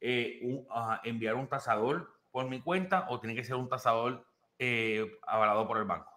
eh, 0.00 0.40
un, 0.42 0.66
enviar 1.02 1.34
un 1.34 1.48
tasador 1.48 2.17
por 2.30 2.48
mi 2.48 2.60
cuenta 2.60 3.06
o 3.08 3.20
tiene 3.20 3.34
que 3.34 3.44
ser 3.44 3.56
un 3.56 3.68
tasador 3.68 4.26
eh, 4.58 5.06
avalado 5.26 5.66
por 5.66 5.78
el 5.78 5.84
banco. 5.84 6.10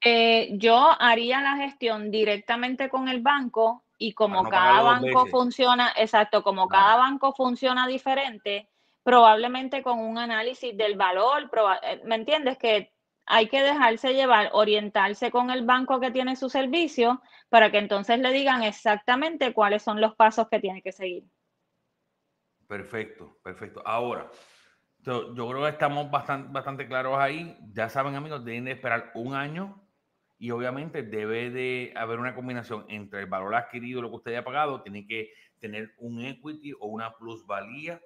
Eh, 0.00 0.50
yo 0.58 0.94
haría 1.00 1.40
la 1.40 1.56
gestión 1.56 2.10
directamente 2.10 2.88
con 2.88 3.08
el 3.08 3.20
banco 3.20 3.84
y 3.98 4.12
como 4.12 4.48
cada 4.48 4.80
banco 4.82 5.26
funciona, 5.26 5.92
exacto, 5.96 6.44
como 6.44 6.68
cada 6.68 6.96
banco 6.96 7.32
funciona 7.34 7.88
diferente, 7.88 8.68
probablemente 9.02 9.82
con 9.82 9.98
un 9.98 10.18
análisis 10.18 10.76
del 10.76 10.96
valor, 10.96 11.50
¿me 12.04 12.14
entiendes? 12.14 12.58
Que 12.58 12.92
hay 13.26 13.48
que 13.48 13.60
dejarse 13.60 14.14
llevar, 14.14 14.50
orientarse 14.52 15.30
con 15.30 15.50
el 15.50 15.64
banco 15.64 16.00
que 16.00 16.10
tiene 16.10 16.36
su 16.36 16.48
servicio 16.48 17.20
para 17.48 17.70
que 17.70 17.78
entonces 17.78 18.18
le 18.20 18.32
digan 18.32 18.62
exactamente 18.62 19.52
cuáles 19.52 19.82
son 19.82 20.00
los 20.00 20.14
pasos 20.14 20.48
que 20.48 20.60
tiene 20.60 20.80
que 20.80 20.92
seguir. 20.92 21.24
Perfecto, 22.66 23.38
perfecto. 23.42 23.82
Ahora, 23.84 24.30
yo, 25.08 25.48
creo 25.48 25.62
que 25.62 25.68
estamos 25.70 26.10
bastante, 26.10 26.52
bastante 26.52 26.86
claros 26.86 27.18
ahí. 27.18 27.58
Ya 27.72 27.88
saben, 27.88 28.14
amigos, 28.14 28.44
deben 28.44 28.64
de 28.64 28.72
esperar 28.72 29.10
un 29.14 29.34
año 29.34 29.80
y 30.38 30.50
obviamente 30.50 31.02
debe 31.02 31.50
de 31.50 31.92
haber 31.96 32.18
una 32.18 32.34
combinación 32.34 32.84
entre 32.88 33.20
el 33.20 33.26
valor 33.26 33.54
adquirido, 33.54 34.02
lo 34.02 34.10
que 34.10 34.16
usted 34.16 34.30
haya 34.32 34.44
pagado, 34.44 34.82
tiene 34.82 35.06
que 35.06 35.32
tener 35.58 35.94
un 35.98 36.20
equity 36.24 36.72
o 36.78 36.86
una 36.86 37.16
plusvalía 37.16 38.00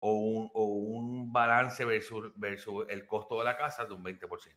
o 0.00 0.12
un, 0.12 0.50
o 0.54 0.64
un 0.64 1.32
balance 1.32 1.84
versus, 1.84 2.32
versus 2.36 2.86
el 2.88 3.06
costo 3.06 3.38
de 3.38 3.44
la 3.44 3.56
casa 3.56 3.84
de 3.84 3.94
un 3.94 4.02
20%. 4.02 4.54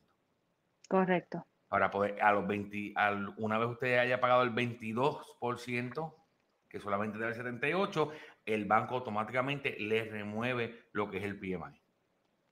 Correcto. 0.88 1.46
Para 1.68 1.90
poder, 1.90 2.22
a 2.22 2.34
los 2.34 2.48
20, 2.48 2.94
al, 2.96 3.34
una 3.38 3.58
vez 3.58 3.70
usted 3.70 3.98
haya 3.98 4.20
pagado 4.20 4.44
el 4.44 4.54
22%, 4.54 6.14
que 6.68 6.80
solamente 6.80 7.18
debe 7.18 7.34
ser 7.34 7.44
78, 7.44 8.12
el 8.46 8.66
banco 8.66 8.96
automáticamente 8.96 9.78
le 9.80 10.06
remueve 10.06 10.88
lo 10.94 11.10
que 11.10 11.18
es 11.18 11.24
el 11.24 11.40
PMI. 11.40 11.81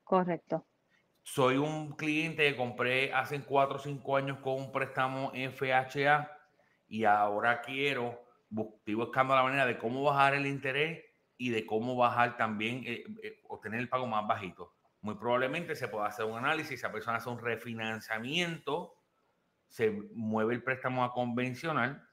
Correcto. 0.09 0.65
Soy 1.21 1.57
un 1.57 1.91
cliente 1.91 2.49
que 2.49 2.57
compré 2.57 3.13
hace 3.13 3.39
4 3.43 3.75
o 3.75 3.79
5 3.79 4.17
años 4.17 4.39
con 4.39 4.55
un 4.55 4.71
préstamo 4.71 5.31
FHA 5.35 6.31
y 6.87 7.03
ahora 7.03 7.61
quiero, 7.61 8.19
estoy 8.49 8.95
buscando 8.95 9.35
la 9.35 9.43
manera 9.43 9.67
de 9.67 9.77
cómo 9.77 10.01
bajar 10.01 10.33
el 10.33 10.47
interés 10.47 11.05
y 11.37 11.51
de 11.51 11.63
cómo 11.63 11.95
bajar 11.95 12.37
también, 12.37 12.81
eh, 12.87 13.03
eh, 13.21 13.39
obtener 13.49 13.81
el 13.81 13.87
pago 13.87 14.07
más 14.07 14.27
bajito. 14.27 14.73
Muy 15.01 15.13
probablemente 15.13 15.75
se 15.75 15.87
pueda 15.87 16.07
hacer 16.07 16.25
un 16.25 16.39
análisis, 16.39 16.79
esa 16.79 16.91
persona 16.91 17.17
hace 17.17 17.29
un 17.29 17.37
refinanciamiento, 17.37 18.95
se 19.67 19.91
mueve 20.15 20.55
el 20.55 20.63
préstamo 20.63 21.03
a 21.03 21.13
convencional 21.13 22.03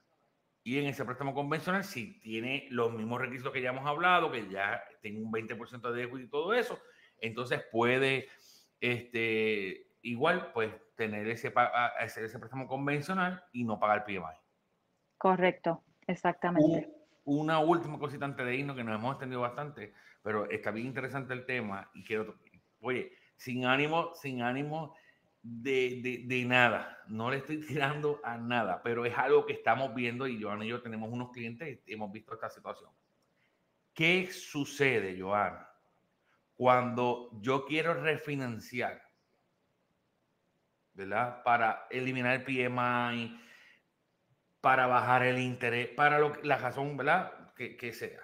y 0.61 0.77
en 0.77 0.85
ese 0.85 1.03
préstamo 1.03 1.33
convencional, 1.33 1.83
si 1.83 2.19
tiene 2.19 2.67
los 2.69 2.93
mismos 2.93 3.21
requisitos 3.21 3.51
que 3.51 3.61
ya 3.63 3.69
hemos 3.69 3.87
hablado, 3.87 4.31
que 4.31 4.47
ya 4.47 4.83
tiene 5.01 5.17
un 5.17 5.31
20% 5.31 5.91
de 5.91 6.03
equity 6.03 6.25
y 6.25 6.29
todo 6.29 6.53
eso, 6.53 6.79
entonces 7.19 7.63
puede, 7.71 8.27
este, 8.79 9.87
igual, 10.01 10.51
pues 10.53 10.73
tener 10.95 11.27
ese, 11.27 11.53
hacer 11.99 12.25
ese 12.25 12.39
préstamo 12.39 12.67
convencional 12.67 13.43
y 13.51 13.63
no 13.63 13.79
pagar 13.79 14.05
PMI. 14.05 14.35
Correcto, 15.17 15.83
exactamente 16.07 16.97
una 17.27 17.59
última 17.59 17.99
cosita 17.99 18.23
antes 18.23 18.45
de 18.45 18.55
irnos, 18.55 18.75
que 18.77 18.85
nos 18.85 18.95
hemos 18.95 19.11
extendido 19.11 19.41
bastante, 19.41 19.93
pero 20.21 20.49
está 20.49 20.71
bien 20.71 20.87
interesante 20.87 21.33
el 21.33 21.45
tema 21.45 21.91
y 21.93 22.05
quiero, 22.05 22.37
oye, 22.79 23.11
sin 23.35 23.65
ánimo, 23.65 24.13
sin 24.13 24.41
ánimo 24.41 24.95
de, 25.41 26.23
de, 26.25 26.45
nada, 26.45 26.97
no 27.07 27.29
le 27.29 27.37
estoy 27.37 27.57
tirando 27.67 28.21
a 28.23 28.37
nada, 28.37 28.81
pero 28.81 29.05
es 29.05 29.17
algo 29.17 29.45
que 29.45 29.51
estamos 29.51 29.93
viendo 29.93 30.25
y 30.25 30.41
Joana 30.41 30.63
y 30.63 30.69
yo 30.69 30.81
tenemos 30.81 31.11
unos 31.11 31.31
clientes 31.31 31.81
y 31.85 31.93
hemos 31.93 32.13
visto 32.13 32.33
esta 32.33 32.49
situación. 32.49 32.91
¿Qué 33.93 34.31
sucede, 34.31 35.19
Joana, 35.19 35.69
cuando 36.57 37.29
yo 37.39 37.65
quiero 37.65 37.93
refinanciar, 37.93 39.01
¿verdad? 40.93 41.43
Para 41.43 41.85
eliminar 41.91 42.33
el 42.33 42.43
PMI, 42.43 43.39
para 44.59 44.87
bajar 44.87 45.23
el 45.23 45.37
interés, 45.37 45.89
para 45.89 46.17
lo, 46.17 46.33
la 46.43 46.57
razón, 46.57 46.97
¿verdad? 46.97 47.53
Que, 47.55 47.93
sea. 47.93 48.19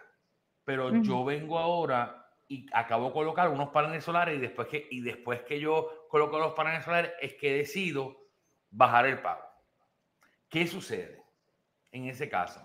Pero 0.66 1.02
yo 1.02 1.24
vengo 1.24 1.60
ahora 1.60 2.28
y 2.48 2.66
acabo 2.74 3.08
de 3.08 3.14
colocar 3.14 3.50
unos 3.50 3.70
paneles 3.70 4.04
solares 4.04 4.38
y 4.38 4.42
después, 4.42 4.68
que, 4.68 4.88
y 4.90 5.02
después 5.02 5.42
que 5.44 5.60
yo 5.60 6.08
coloco 6.10 6.40
los 6.40 6.54
paneles 6.54 6.84
solares 6.84 7.12
es 7.22 7.36
que 7.36 7.54
decido 7.54 8.18
bajar 8.72 9.06
el 9.06 9.22
pago. 9.22 9.44
¿Qué 10.50 10.66
sucede 10.68 11.24
en 11.92 12.06
ese 12.06 12.30
caso? 12.30 12.62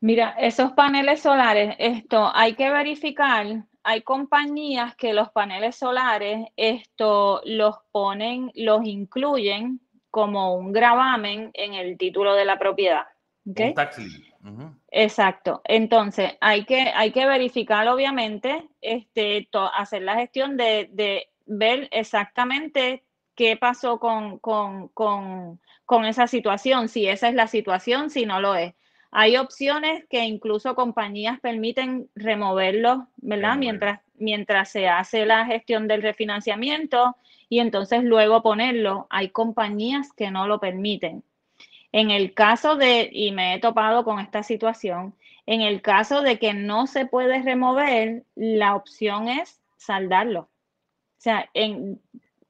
Mira, 0.00 0.30
esos 0.38 0.72
paneles 0.72 1.22
solares, 1.22 1.76
esto 1.78 2.30
hay 2.34 2.54
que 2.54 2.70
verificar. 2.70 3.64
Hay 3.84 4.02
compañías 4.02 4.94
que 4.96 5.12
los 5.12 5.30
paneles 5.30 5.76
solares, 5.76 6.46
esto 6.56 7.40
los 7.44 7.76
ponen, 7.90 8.50
los 8.54 8.84
incluyen 8.84 9.80
como 10.10 10.54
un 10.54 10.72
gravamen 10.72 11.50
en 11.54 11.74
el 11.74 11.96
título 11.96 12.34
de 12.34 12.44
la 12.44 12.58
propiedad. 12.58 13.06
¿okay? 13.50 13.74
Exacto. 14.90 15.62
Entonces, 15.64 16.36
hay 16.40 16.64
que, 16.64 16.92
hay 16.94 17.12
que 17.12 17.26
verificar, 17.26 17.86
obviamente, 17.88 18.68
este, 18.80 19.48
hacer 19.74 20.02
la 20.02 20.16
gestión 20.16 20.56
de, 20.56 20.88
de, 20.92 21.28
ver 21.46 21.88
exactamente 21.92 23.04
qué 23.34 23.56
pasó 23.56 23.98
con, 23.98 24.38
con, 24.38 24.88
con, 24.88 25.60
con, 25.84 26.04
esa 26.04 26.26
situación, 26.26 26.88
si 26.88 27.08
esa 27.08 27.28
es 27.28 27.34
la 27.34 27.46
situación, 27.46 28.10
si 28.10 28.26
no 28.26 28.40
lo 28.40 28.54
es. 28.54 28.74
Hay 29.14 29.36
opciones 29.36 30.06
que 30.08 30.24
incluso 30.24 30.74
compañías 30.74 31.38
permiten 31.38 32.08
removerlos, 32.14 33.00
¿verdad? 33.18 33.56
Mientras, 33.56 34.00
mientras 34.16 34.70
se 34.70 34.88
hace 34.88 35.26
la 35.26 35.44
gestión 35.44 35.86
del 35.86 36.00
refinanciamiento 36.00 37.14
y 37.50 37.60
entonces 37.60 38.02
luego 38.02 38.42
ponerlo. 38.42 39.06
Hay 39.10 39.28
compañías 39.28 40.10
que 40.14 40.30
no 40.30 40.46
lo 40.46 40.60
permiten. 40.60 41.22
En 41.92 42.10
el 42.10 42.32
caso 42.32 42.76
de, 42.76 43.10
y 43.12 43.32
me 43.32 43.54
he 43.54 43.58
topado 43.60 44.02
con 44.02 44.18
esta 44.18 44.42
situación, 44.42 45.14
en 45.44 45.60
el 45.60 45.82
caso 45.82 46.22
de 46.22 46.38
que 46.38 46.54
no 46.54 46.86
se 46.86 47.04
puede 47.04 47.42
remover, 47.42 48.24
la 48.34 48.74
opción 48.74 49.28
es 49.28 49.60
saldarlo. 49.76 50.40
O 50.40 51.18
sea, 51.18 51.50
en 51.52 52.00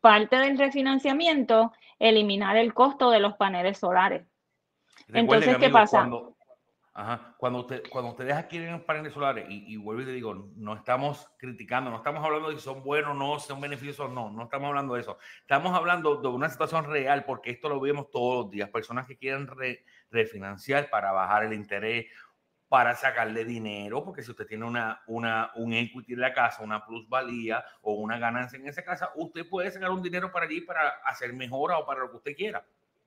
parte 0.00 0.36
del 0.36 0.56
refinanciamiento, 0.56 1.72
eliminar 1.98 2.56
el 2.56 2.72
costo 2.72 3.10
de 3.10 3.18
los 3.18 3.34
paneles 3.34 3.78
solares. 3.78 4.22
Entonces, 5.12 5.56
¿qué 5.56 5.68
pasa? 5.68 6.08
Ajá. 6.94 7.34
Cuando, 7.38 7.60
usted, 7.60 7.82
cuando 7.88 8.10
ustedes 8.10 8.34
adquieren 8.34 8.84
paneles 8.84 9.14
solares, 9.14 9.46
y, 9.48 9.76
vuelvo 9.76 10.02
y 10.02 10.04
te 10.04 10.12
digo, 10.12 10.52
no 10.56 10.74
estamos 10.74 11.26
criticando, 11.38 11.90
no 11.90 11.96
estamos 11.96 12.22
hablando 12.22 12.50
de 12.50 12.56
si 12.56 12.62
son 12.62 12.82
buenos 12.82 13.12
o 13.12 13.14
no, 13.14 13.38
si 13.38 13.48
son 13.48 13.62
beneficiosos 13.62 14.10
o 14.10 14.12
no, 14.12 14.30
no 14.30 14.42
estamos 14.42 14.68
hablando 14.68 14.94
de 14.94 15.00
eso. 15.00 15.16
Estamos 15.40 15.74
hablando 15.74 16.16
de 16.16 16.28
una 16.28 16.50
situación 16.50 16.84
real, 16.84 17.24
porque 17.24 17.50
esto 17.50 17.70
lo 17.70 17.80
vemos 17.80 18.10
todos 18.10 18.44
los 18.44 18.50
días. 18.50 18.68
Personas 18.68 19.06
que 19.06 19.16
quieren 19.16 19.48
refinanciar 20.10 20.90
para 20.90 21.12
bajar 21.12 21.44
el 21.44 21.54
interés, 21.54 22.06
para 22.68 22.94
sacarle 22.94 23.46
dinero, 23.46 24.04
porque 24.04 24.22
si 24.22 24.30
usted 24.30 24.46
tiene 24.46 24.66
una, 24.66 25.02
una, 25.06 25.50
un 25.56 25.72
equity 25.72 26.12
en 26.12 26.20
la 26.20 26.34
casa, 26.34 26.62
una 26.62 26.84
plusvalía 26.84 27.64
o 27.80 27.94
una 27.94 28.18
ganancia 28.18 28.58
en 28.58 28.66
esa 28.66 28.82
casa, 28.82 29.10
usted 29.16 29.48
puede 29.48 29.70
sacar 29.70 29.90
un 29.90 30.02
dinero 30.02 30.30
para 30.30 30.44
allí 30.44 30.60
para 30.60 30.88
hacer 31.06 31.32
mejora 31.32 31.78
o 31.78 31.86
para 31.86 32.00
lo 32.00 32.10
que 32.10 32.16
usted 32.18 32.36
quiera. 32.36 32.64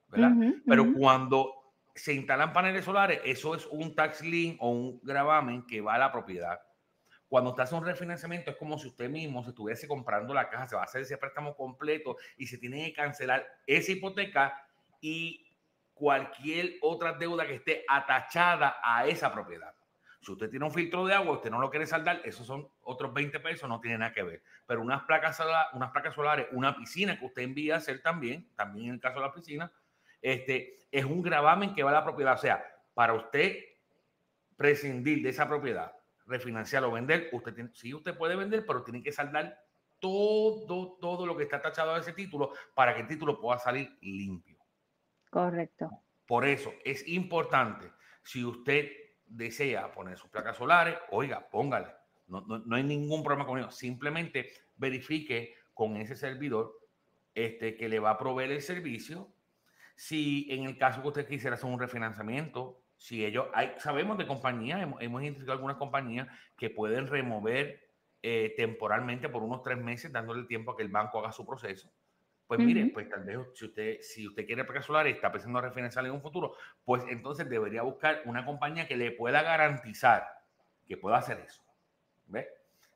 ¿verdad? 0.08 0.32
Pero 0.65 0.93
cuando 0.93 1.64
se 1.96 2.14
instalan 2.14 2.52
paneles 2.52 2.86
solares, 2.86 3.22
eso 3.24 3.56
es 3.56 3.66
un 3.68 3.96
tax 3.96 4.22
lien 4.22 4.58
o 4.60 4.70
un 4.70 5.00
gravamen 5.02 5.66
que 5.66 5.80
va 5.80 5.96
a 5.96 5.98
la 5.98 6.12
propiedad. 6.12 6.60
Cuando 7.28 7.52
usted 7.52 7.64
hace 7.64 7.76
un 7.76 7.86
refinanciamiento, 7.86 8.52
es 8.52 8.58
como 8.58 8.78
si 8.78 8.88
usted 8.88 9.10
mismo 9.10 9.44
se 9.44 9.50
estuviese 9.50 9.88
comprando 9.88 10.34
la 10.34 10.50
casa, 10.50 10.68
se 10.68 10.76
va 10.76 10.82
a 10.82 10.86
hacer 10.86 11.02
ese 11.02 11.18
préstamo 11.18 11.56
completo 11.56 12.18
y 12.38 12.48
se 12.48 12.58
tiene 12.58 12.86
que 12.86 12.94
cancelar 12.94 13.48
esa 13.66 13.94
hipoteca 13.94 14.62
y 15.02 15.48
cualquier 15.94 16.74
otra 16.82 17.14
deuda 17.14 17.48
que 17.48 17.56
esté 17.56 17.86
atachada 17.88 18.78
a 18.84 19.08
esa 19.08 19.34
propiedad. 19.34 19.74
Si 20.22 20.32
usted 20.32 20.50
tiene 20.50 20.66
un 20.66 20.72
filtro 20.72 21.06
de 21.06 21.14
agua, 21.14 21.36
usted 21.36 21.50
no 21.50 21.60
lo 21.60 21.70
quiere 21.70 21.86
saldar, 21.86 22.20
esos 22.26 22.46
son 22.46 22.68
otros 22.82 23.14
20 23.14 23.40
pesos, 23.40 23.70
no 23.70 23.80
tiene 23.80 24.00
nada 24.00 24.12
que 24.12 24.24
ver. 24.24 24.44
Pero 24.66 24.82
unas 24.82 25.04
placas, 25.04 25.40
unas 25.74 25.92
placas 25.92 26.14
solares, 26.14 26.48
una 26.52 26.76
piscina 26.76 27.18
que 27.18 27.26
usted 27.26 27.44
envía 27.44 27.76
a 27.76 27.78
hacer 27.78 28.02
también, 28.02 28.50
también 28.56 28.88
en 28.88 28.94
el 28.96 29.00
caso 29.00 29.20
de 29.20 29.26
la 29.28 29.34
piscina, 29.34 29.72
este, 30.26 30.88
es 30.92 31.06
un 31.06 31.22
gravamen 31.22 31.76
que 31.76 31.84
va 31.84 31.92
a 31.92 31.94
la 31.94 32.04
propiedad. 32.04 32.34
O 32.34 32.38
sea, 32.38 32.66
para 32.96 33.14
usted 33.14 33.60
prescindir 34.58 35.22
de 35.22 35.30
esa 35.30 35.48
propiedad, 35.48 35.92
refinanciar 36.26 36.84
o 36.84 36.92
vender, 36.92 37.30
usted 37.32 37.54
tiene, 37.54 37.70
sí, 37.74 37.94
usted 37.94 38.18
puede 38.18 38.36
vender, 38.36 38.66
pero 38.66 38.84
tiene 38.84 39.04
que 39.04 39.12
saldar 39.12 39.56
todo, 40.00 40.98
todo 41.00 41.28
lo 41.28 41.38
que 41.38 41.44
está 41.44 41.62
tachado 41.62 41.94
a 41.94 42.00
ese 42.00 42.14
título 42.14 42.54
para 42.74 42.96
que 42.96 43.02
el 43.02 43.08
título 43.08 43.40
pueda 43.40 43.60
salir 43.60 43.96
limpio. 44.02 44.58
Correcto. 45.30 45.92
Por 46.26 46.46
eso 46.46 46.74
es 46.84 47.08
importante, 47.08 47.92
si 48.24 48.44
usted 48.44 48.90
desea 49.28 49.92
poner 49.92 50.18
sus 50.18 50.32
placas 50.32 50.58
solares, 50.58 50.98
oiga, 51.12 51.48
póngale. 51.52 51.90
No, 52.26 52.42
no, 52.42 52.76
hay 52.76 52.84
ningún 52.84 53.22
problema 53.22 53.46
con 53.46 53.60
ello. 53.60 53.70
Simplemente 53.70 54.50
verifique 54.76 55.54
con 55.76 55.98
ese 55.98 56.16
servidor 56.16 56.74
este, 57.36 57.78
que 57.78 57.88
le 57.88 58.00
va 58.00 58.12
a 58.12 58.18
proveer 58.18 58.52
el 58.52 58.64
servicio 58.64 59.35
si 59.96 60.48
en 60.50 60.66
el 60.66 60.78
caso 60.78 61.02
que 61.02 61.08
usted 61.08 61.28
quisiera 61.28 61.56
hacer 61.56 61.70
un 61.70 61.80
refinanciamiento, 61.80 62.82
si 62.98 63.26
ellos, 63.26 63.48
hay, 63.54 63.74
sabemos 63.78 64.18
de 64.18 64.28
compañías, 64.28 64.82
hemos, 64.82 65.02
identificado 65.02 65.54
algunas 65.54 65.78
compañías 65.78 66.28
que 66.58 66.70
pueden 66.70 67.08
remover 67.08 67.82
eh, 68.22 68.54
temporalmente 68.56 69.30
por 69.30 69.44
unos 69.44 69.62
tres 69.62 69.78
meses, 69.78 70.12
dándole 70.12 70.46
tiempo 70.46 70.72
a 70.72 70.78
que 70.78 70.84
el 70.84 70.90
banco 70.90 71.20
haga 71.20 71.32
su 71.32 71.46
proceso. 71.46 71.92
Pues 72.48 72.60
mire, 72.60 72.86
pues 72.94 73.10
tal 73.10 73.24
vez 73.24 73.40
si 73.56 73.66
usted, 73.66 73.98
si 74.02 74.28
usted 74.28 74.46
quiere 74.46 74.64
solar 74.84 75.08
y 75.08 75.12
está 75.12 75.32
pensando 75.32 75.58
en 75.58 75.66
refinanciar 75.66 76.06
en 76.06 76.12
un 76.12 76.22
futuro, 76.22 76.54
pues 76.84 77.04
entonces 77.10 77.50
debería 77.50 77.82
buscar 77.82 78.22
una 78.26 78.46
compañía 78.46 78.88
que 78.88 78.96
le 78.96 79.12
pueda 79.12 79.42
garantizar 79.42 80.28
que 80.86 80.98
pueda 80.98 81.18
hacer 81.18 81.40
eso. 81.40 81.64
¿Ve? 82.28 82.48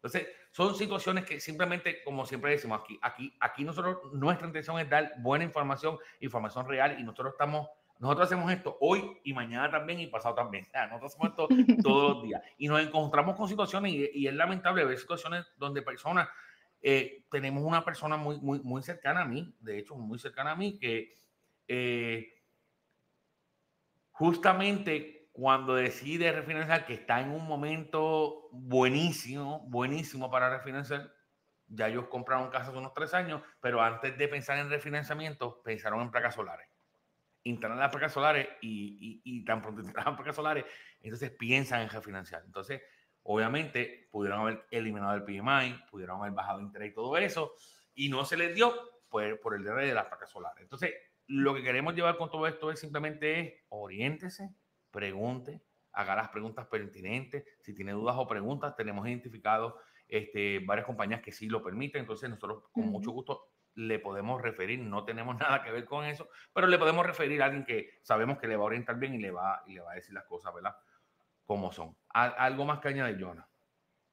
Entonces, 0.01 0.29
son 0.51 0.75
situaciones 0.75 1.25
que 1.25 1.41
simplemente, 1.41 2.01
como 2.03 2.25
siempre 2.25 2.51
decimos 2.51 2.79
aquí, 2.81 2.97
aquí, 3.01 3.35
aquí 3.41 3.65
nosotros, 3.65 4.13
nuestra 4.13 4.47
intención 4.47 4.79
es 4.79 4.89
dar 4.89 5.13
buena 5.19 5.43
información, 5.43 5.97
información 6.21 6.65
real 6.69 6.97
y 6.97 7.03
nosotros 7.03 7.33
estamos, 7.33 7.67
nosotros 7.99 8.27
hacemos 8.27 8.49
esto 8.49 8.77
hoy 8.79 9.19
y 9.25 9.33
mañana 9.33 9.69
también 9.69 9.99
y 9.99 10.07
pasado 10.07 10.35
también. 10.35 10.69
nosotros 10.89 11.13
hacemos 11.13 11.29
esto 11.29 11.47
todos 11.83 12.15
los 12.15 12.23
días 12.23 12.41
y 12.57 12.69
nos 12.69 12.79
encontramos 12.79 13.35
con 13.35 13.49
situaciones 13.49 13.91
y, 13.91 14.25
es 14.25 14.33
lamentable 14.33 14.85
ver 14.85 14.97
situaciones 14.97 15.45
donde 15.57 15.81
personas, 15.81 16.29
eh, 16.81 17.25
tenemos 17.29 17.61
una 17.61 17.83
persona 17.83 18.15
muy, 18.15 18.39
muy, 18.39 18.61
muy 18.61 18.81
cercana 18.81 19.23
a 19.23 19.25
mí, 19.25 19.53
de 19.59 19.79
hecho, 19.79 19.95
muy 19.95 20.17
cercana 20.17 20.51
a 20.51 20.55
mí, 20.55 20.79
que 20.79 21.13
eh, 21.67 22.35
justamente 24.11 25.18
cuando 25.39 25.75
decide 25.75 26.33
refinanciar, 26.33 26.85
que 26.85 26.95
está 26.95 27.21
en 27.21 27.29
un 27.29 27.47
momento 27.47 28.49
buenísimo, 28.51 29.61
buenísimo 29.69 30.29
para 30.29 30.49
refinanciar, 30.49 31.13
ya 31.67 31.87
ellos 31.87 32.07
compraron 32.09 32.49
casas 32.49 32.75
unos 32.75 32.93
tres 32.93 33.13
años, 33.13 33.41
pero 33.61 33.81
antes 33.81 34.17
de 34.17 34.27
pensar 34.27 34.57
en 34.57 34.69
refinanciamiento, 34.69 35.61
pensaron 35.63 36.01
en 36.01 36.11
placas 36.11 36.35
solares. 36.35 36.67
Instalan 37.43 37.79
las 37.79 37.89
placas 37.89 38.11
solares 38.11 38.49
y, 38.61 39.21
y, 39.23 39.45
tan 39.45 39.61
pronto 39.61 39.81
instalan 39.83 40.17
placas 40.17 40.35
solares, 40.35 40.65
entonces 40.99 41.31
piensan 41.31 41.83
en 41.83 41.89
refinanciar. 41.89 42.43
Entonces, 42.45 42.81
obviamente, 43.23 44.09
pudieron 44.11 44.41
haber 44.41 44.65
eliminado 44.71 45.15
el 45.15 45.23
PMI, 45.23 45.85
pudieron 45.89 46.19
haber 46.19 46.33
bajado 46.33 46.59
interés 46.59 46.91
y 46.91 46.93
todo 46.93 47.15
eso, 47.15 47.53
y 47.95 48.09
no 48.09 48.25
se 48.25 48.35
les 48.35 48.53
dio 48.53 48.73
por, 49.07 49.39
por 49.39 49.55
el 49.55 49.63
DRD 49.63 49.87
de 49.87 49.93
las 49.93 50.07
placas 50.07 50.31
solares. 50.31 50.63
Entonces, 50.63 50.95
lo 51.27 51.55
que 51.55 51.63
queremos 51.63 51.95
llevar 51.95 52.17
con 52.17 52.29
todo 52.29 52.45
esto 52.45 52.71
es 52.71 52.79
simplemente 52.81 53.63
oriéntese, 53.69 54.49
pregunte, 54.91 55.61
haga 55.93 56.15
las 56.15 56.29
preguntas 56.29 56.67
pertinentes. 56.67 57.45
Si 57.61 57.73
tiene 57.73 57.91
dudas 57.91 58.15
o 58.17 58.27
preguntas, 58.27 58.75
tenemos 58.75 59.07
identificado 59.07 59.77
este, 60.07 60.59
varias 60.59 60.85
compañías 60.85 61.21
que 61.21 61.31
sí 61.31 61.47
lo 61.47 61.63
permiten. 61.63 62.01
Entonces, 62.01 62.29
nosotros 62.29 62.63
con 62.71 62.87
mucho 62.87 63.11
gusto 63.11 63.43
le 63.75 63.99
podemos 63.99 64.41
referir, 64.41 64.79
no 64.79 65.05
tenemos 65.05 65.37
nada 65.39 65.63
que 65.63 65.71
ver 65.71 65.85
con 65.85 66.05
eso, 66.05 66.29
pero 66.53 66.67
le 66.67 66.77
podemos 66.77 67.05
referir 67.05 67.41
a 67.41 67.45
alguien 67.45 67.65
que 67.65 67.89
sabemos 68.01 68.37
que 68.39 68.47
le 68.47 68.55
va 68.55 68.63
a 68.63 68.67
orientar 68.67 68.97
bien 68.97 69.13
y 69.13 69.19
le 69.19 69.31
va, 69.31 69.63
y 69.67 69.73
le 69.73 69.81
va 69.81 69.91
a 69.91 69.95
decir 69.95 70.13
las 70.13 70.25
cosas, 70.25 70.53
¿verdad? 70.53 70.75
Como 71.45 71.71
son. 71.71 71.95
¿Algo 72.09 72.65
más 72.65 72.79
que 72.79 72.89
añadir, 72.89 73.23
Jonah? 73.23 73.47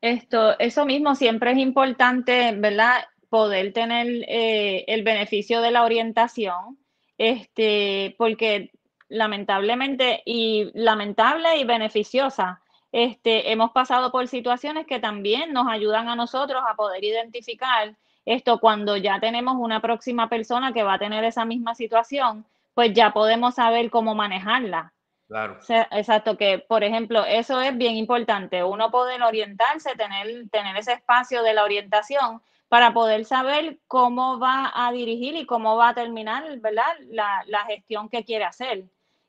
Esto, 0.00 0.58
eso 0.58 0.86
mismo 0.86 1.14
siempre 1.14 1.52
es 1.52 1.58
importante, 1.58 2.52
¿verdad? 2.56 3.04
Poder 3.28 3.72
tener 3.72 4.06
eh, 4.28 4.84
el 4.86 5.02
beneficio 5.02 5.60
de 5.60 5.70
la 5.70 5.84
orientación, 5.84 6.78
este, 7.18 8.14
porque 8.18 8.70
lamentablemente 9.08 10.22
y 10.24 10.70
lamentable 10.74 11.56
y 11.58 11.64
beneficiosa. 11.64 12.60
Este, 12.92 13.52
hemos 13.52 13.72
pasado 13.72 14.10
por 14.10 14.26
situaciones 14.28 14.86
que 14.86 15.00
también 15.00 15.52
nos 15.52 15.68
ayudan 15.68 16.08
a 16.08 16.16
nosotros 16.16 16.62
a 16.66 16.74
poder 16.76 17.04
identificar 17.04 17.94
esto 18.24 18.58
cuando 18.58 18.96
ya 18.96 19.20
tenemos 19.20 19.56
una 19.58 19.80
próxima 19.80 20.28
persona 20.28 20.72
que 20.72 20.82
va 20.82 20.94
a 20.94 20.98
tener 20.98 21.24
esa 21.24 21.44
misma 21.44 21.74
situación, 21.74 22.44
pues 22.74 22.92
ya 22.92 23.12
podemos 23.12 23.54
saber 23.54 23.90
cómo 23.90 24.14
manejarla. 24.14 24.92
Claro. 25.28 25.58
exacto, 25.90 26.36
que 26.36 26.60
por 26.60 26.84
ejemplo, 26.84 27.24
eso 27.24 27.60
es 27.60 27.76
bien 27.76 27.96
importante, 27.96 28.62
uno 28.62 28.92
poder 28.92 29.22
orientarse, 29.22 29.96
tener, 29.96 30.48
tener 30.50 30.76
ese 30.76 30.92
espacio 30.92 31.42
de 31.42 31.52
la 31.52 31.64
orientación 31.64 32.40
para 32.68 32.92
poder 32.92 33.24
saber 33.24 33.78
cómo 33.88 34.38
va 34.38 34.72
a 34.74 34.92
dirigir 34.92 35.34
y 35.34 35.44
cómo 35.44 35.76
va 35.76 35.90
a 35.90 35.94
terminar, 35.94 36.44
¿verdad? 36.60 36.94
La, 37.08 37.42
la 37.46 37.64
gestión 37.64 38.08
que 38.08 38.24
quiere 38.24 38.44
hacer 38.44 38.84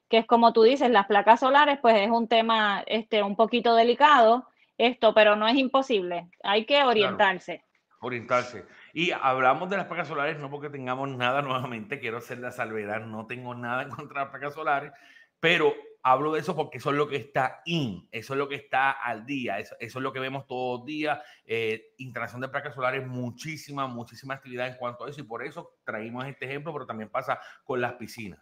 que 0.09 0.19
es 0.19 0.25
como 0.25 0.53
tú 0.53 0.63
dices, 0.63 0.89
las 0.89 1.07
placas 1.07 1.39
solares, 1.39 1.79
pues 1.81 1.95
es 1.97 2.09
un 2.09 2.27
tema 2.27 2.83
este, 2.87 3.23
un 3.23 3.35
poquito 3.35 3.75
delicado, 3.75 4.47
esto, 4.77 5.13
pero 5.13 5.35
no 5.35 5.47
es 5.47 5.55
imposible, 5.55 6.29
hay 6.43 6.65
que 6.65 6.83
orientarse. 6.83 7.63
orientarse. 7.99 8.65
Y 8.93 9.11
hablamos 9.11 9.69
de 9.69 9.77
las 9.77 9.87
placas 9.87 10.07
solares 10.07 10.39
no 10.39 10.49
porque 10.49 10.69
tengamos 10.69 11.09
nada 11.09 11.41
nuevamente, 11.41 11.99
quiero 11.99 12.17
hacer 12.17 12.39
la 12.39 12.51
salvedad, 12.51 13.01
no 13.01 13.25
tengo 13.25 13.55
nada 13.55 13.83
en 13.83 13.89
contra 13.89 14.19
de 14.19 14.25
las 14.25 14.31
placas 14.31 14.53
solares, 14.53 14.91
pero 15.39 15.73
hablo 16.03 16.31
de 16.31 16.39
eso 16.39 16.55
porque 16.55 16.77
eso 16.77 16.91
es 16.91 16.95
lo 16.95 17.07
que 17.07 17.17
está 17.17 17.61
in, 17.65 18.07
eso 18.11 18.33
es 18.33 18.37
lo 18.37 18.47
que 18.47 18.55
está 18.55 18.91
al 18.91 19.25
día, 19.25 19.59
eso, 19.59 19.75
es 19.79 19.93
lo 19.95 20.13
que 20.13 20.19
vemos 20.19 20.47
todos 20.47 20.79
los 20.79 20.85
días, 20.85 21.19
eh, 21.43 21.93
instalación 21.97 22.39
de 22.41 22.47
placas 22.47 22.75
solares, 22.75 23.05
muchísima, 23.05 23.87
muchísima 23.87 24.35
actividad 24.35 24.67
en 24.67 24.77
cuanto 24.77 25.05
a 25.05 25.09
eso 25.09 25.19
y 25.19 25.25
por 25.25 25.43
eso 25.43 25.73
traímos 25.83 26.25
este 26.25 26.45
ejemplo, 26.45 26.71
pero 26.71 26.85
también 26.85 27.09
pasa 27.09 27.41
con 27.65 27.81
las 27.81 27.93
piscinas. 27.93 28.39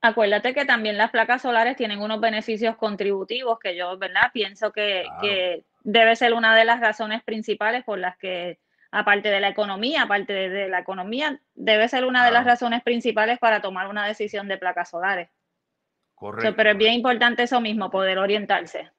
Acuérdate 0.00 0.54
que 0.54 0.64
también 0.64 0.96
las 0.96 1.10
placas 1.10 1.42
solares 1.42 1.76
tienen 1.76 2.00
unos 2.00 2.20
beneficios 2.20 2.76
contributivos 2.76 3.58
que 3.58 3.76
yo, 3.76 3.98
¿verdad? 3.98 4.30
Pienso 4.32 4.72
que, 4.72 5.04
debe 5.82 6.16
ser 6.16 6.34
una 6.34 6.54
de 6.54 6.64
las 6.64 6.80
razones 6.80 7.22
principales 7.24 7.82
por 7.84 7.98
las 7.98 8.16
que, 8.18 8.60
aparte 8.92 9.28
de 9.28 9.40
la 9.40 9.48
economía, 9.48 10.02
aparte 10.02 10.32
de, 10.32 10.68
la 10.68 10.80
economía, 10.80 11.40
debe 11.54 11.88
ser 11.88 12.04
una 12.04 12.24
de 12.24 12.30
las 12.30 12.44
razones 12.44 12.82
principales 12.82 13.38
para 13.38 13.60
tomar 13.60 13.88
una 13.88 14.06
decisión 14.06 14.46
de 14.46 14.58
placas 14.58 14.90
solares. 14.90 15.30
Correcto. 16.14 16.56
pero 16.56 16.70
es 16.70 16.76
bien 16.76 16.94
importante 16.94 17.44
eso 17.44 17.60
mismo, 17.60 17.90
poder 17.90 18.18
orientarse. 18.18 18.90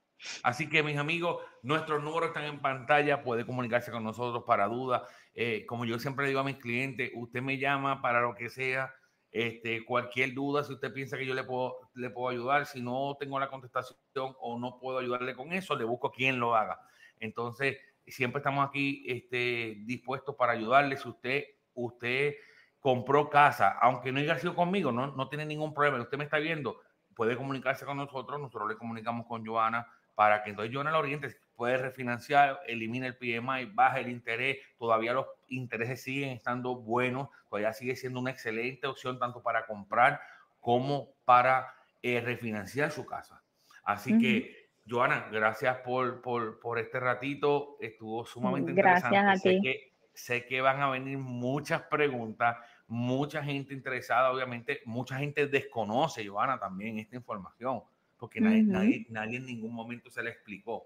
Así 0.44 0.70
que 0.70 0.84
mis 0.84 0.98
amigos, 0.98 1.44
nuestros 1.64 2.04
números 2.04 2.30
están 2.30 2.46
en 2.46 2.60
pantalla, 2.60 3.24
puede 3.24 3.46
comunicarse 3.46 3.92
con 3.92 4.04
nosotros 4.04 4.44
para 4.46 4.68
dudas. 4.68 5.04
Eh, 5.34 5.66
como 5.66 5.86
yo 5.86 6.00
siempre 6.00 6.28
digo 6.28 6.40
a 6.40 6.44
mis 6.44 6.58
clientes, 6.58 7.12
usted 7.14 7.42
me 7.42 7.58
llama 7.58 8.02
para 8.02 8.22
lo 8.22 8.36
que 8.36 8.50
sea, 8.50 8.94
este, 9.32 9.86
cualquier 9.86 10.34
duda, 10.34 10.64
si 10.64 10.74
usted 10.74 10.92
piensa 10.92 11.18
que 11.18 11.26
yo 11.26 11.34
le 11.34 11.44
puedo, 11.44 11.92
le 11.94 12.10
puedo 12.10 12.30
ayudar, 12.30 12.66
si 12.66 12.82
no 12.82 13.16
tengo 13.20 13.40
la 13.40 13.50
contestación 13.50 13.96
o 14.40 14.58
no 14.60 14.80
puedo 14.80 15.00
ayudarle 15.00 15.36
con 15.36 15.54
eso, 15.54 15.76
le 15.76 15.84
busco 15.84 16.12
quien 16.12 16.40
lo 16.40 16.56
haga. 16.56 16.80
Entonces, 17.20 17.78
siempre 18.08 18.40
estamos 18.40 18.68
aquí 18.68 19.04
este, 19.08 19.78
dispuestos 19.86 20.36
para 20.36 20.54
ayudarle. 20.54 20.98
Si 20.98 21.08
usted, 21.08 21.44
usted 21.74 22.36
compró 22.80 23.30
casa, 23.30 23.78
aunque 23.82 24.12
no 24.12 24.20
haya 24.20 24.38
sido 24.40 24.56
conmigo, 24.56 24.92
no, 24.92 25.08
no 25.08 25.30
tiene 25.30 25.46
ningún 25.46 25.74
problema. 25.74 26.02
Usted 26.02 26.18
me 26.18 26.24
está 26.24 26.38
viendo, 26.38 26.80
puede 27.16 27.36
comunicarse 27.36 27.86
con 27.86 27.98
nosotros, 27.98 28.40
nosotros 28.40 28.70
le 28.70 28.78
comunicamos 28.78 29.28
con 29.28 29.46
Joana 29.46 29.88
para 30.16 30.44
que 30.44 30.50
entonces 30.50 30.74
Joana 30.74 30.92
lo 30.92 31.00
oriente, 31.00 31.36
puede 31.60 31.76
refinanciar, 31.76 32.62
elimina 32.68 33.06
el 33.06 33.18
PMI, 33.18 33.66
baja 33.74 34.00
el 34.00 34.08
interés, 34.08 34.60
todavía 34.78 35.12
los 35.12 35.26
intereses 35.50 36.02
siguen 36.02 36.30
estando 36.30 36.74
buenos, 36.74 37.28
todavía 37.50 37.74
sigue 37.74 37.98
siendo 37.98 38.22
una 38.22 38.32
excelente 38.32 38.88
opción 38.88 39.20
tanto 39.20 39.44
para 39.44 39.66
comprar 39.66 40.22
como 40.62 41.10
para 41.26 41.74
eh, 42.02 42.22
refinanciar 42.22 42.92
su 42.92 43.06
casa. 43.06 43.44
Así 43.84 44.18
que, 44.18 44.70
Joana, 44.88 45.28
gracias 45.34 45.80
por, 45.80 46.22
por, 46.22 46.62
por, 46.62 46.80
este 46.80 46.98
ratito, 46.98 47.76
estuvo 47.82 48.26
sumamente 48.26 48.72
gracias 48.72 49.12
interesante. 49.12 49.50
A 49.50 49.52
ti. 49.52 49.58
Sé 49.58 49.62
que, 49.62 49.94
sé 50.14 50.46
que 50.46 50.62
van 50.62 50.82
a 50.82 50.90
venir 50.90 51.18
muchas 51.18 51.82
preguntas, 51.82 52.56
mucha 52.88 53.44
gente 53.44 53.74
interesada, 53.74 54.32
obviamente, 54.32 54.80
mucha 54.86 55.18
gente 55.18 55.46
desconoce, 55.48 56.26
Joana, 56.26 56.58
también 56.58 57.00
esta 57.00 57.18
información 57.18 57.82
porque 58.20 58.42
nadie, 58.42 58.64
nadie, 58.64 59.06
nadie, 59.10 59.38
en 59.38 59.46
ningún 59.46 59.74
momento 59.74 60.10
se 60.10 60.22
le 60.22 60.30
explicó. 60.30 60.86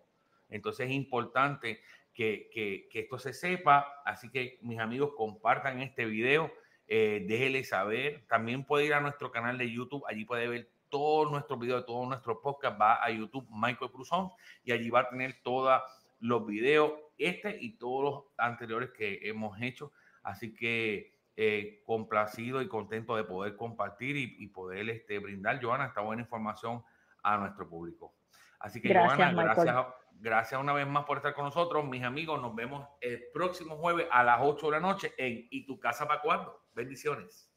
Entonces 0.54 0.88
es 0.88 0.94
importante 0.94 1.82
que, 2.14 2.50
que, 2.54 2.88
que, 2.92 3.02
esto 3.02 3.18
se 3.18 3.34
sepa, 3.34 4.02
así 4.06 4.30
que 4.30 4.60
mis 4.62 4.80
amigos 4.80 5.14
compartan 5.18 5.82
este 5.82 6.06
video, 6.06 6.52
eh, 6.88 7.26
déjenle 7.28 7.64
saber, 7.64 8.26
también 8.28 8.66
puede 8.66 8.86
ir 8.86 8.94
a 8.94 9.00
nuestro 9.00 9.32
canal 9.32 9.58
de 9.58 9.72
YouTube, 9.72 10.04
allí 10.08 10.26
puede 10.26 10.48
ver 10.48 10.70
todos 10.90 11.32
nuestros 11.32 11.60
videos, 11.60 11.86
todo 11.88 12.06
nuestro 12.06 12.40
podcast, 12.40 12.80
va 12.80 13.04
a 13.04 13.10
YouTube 13.10 13.48
Michael 13.50 13.92
Cruzón 13.92 14.30
y 14.64 14.74
allí 14.74 14.92
va 14.92 15.02
a 15.02 15.10
tener 15.10 15.42
todos 15.42 15.82
los 16.20 16.46
videos, 16.46 16.94
este 17.18 17.58
y 17.60 17.78
todos 17.78 18.04
los 18.04 18.24
anteriores 18.38 18.92
que 18.92 19.20
hemos 19.24 19.60
hecho, 19.60 19.92
así 20.22 20.54
que 20.54 21.18
eh, 21.36 21.82
complacido 21.84 22.62
y 22.62 22.68
contento 22.68 23.16
de 23.16 23.24
poder 23.24 23.56
compartir 23.56 24.18
y, 24.18 24.36
y 24.38 24.48
poder 24.50 24.88
este, 24.92 25.18
brindar, 25.18 25.60
Joana, 25.60 25.88
esta 25.88 26.02
buena 26.02 26.22
información 26.22 26.84
a 27.24 27.38
nuestro 27.38 27.68
público. 27.68 28.14
Así 28.60 28.80
que, 28.82 28.90
gracias, 28.90 29.34
gracias, 29.36 29.86
gracias 30.24 30.60
una 30.60 30.72
vez 30.72 30.88
más 30.88 31.04
por 31.04 31.18
estar 31.18 31.36
con 31.36 31.46
nosotros. 31.46 31.86
Mis 31.86 32.04
amigos, 32.04 32.42
nos 32.42 32.56
vemos 32.56 32.88
el 33.02 33.26
próximo 33.34 33.76
jueves 33.76 34.08
a 34.10 34.24
las 34.24 34.40
8 34.42 34.66
de 34.68 34.72
la 34.72 34.80
noche 34.80 35.14
en 35.18 35.48
¿Y 35.52 35.66
tu 35.66 35.80
casa 35.80 36.08
para 36.08 36.22
cuándo? 36.22 36.64
Bendiciones. 36.74 37.50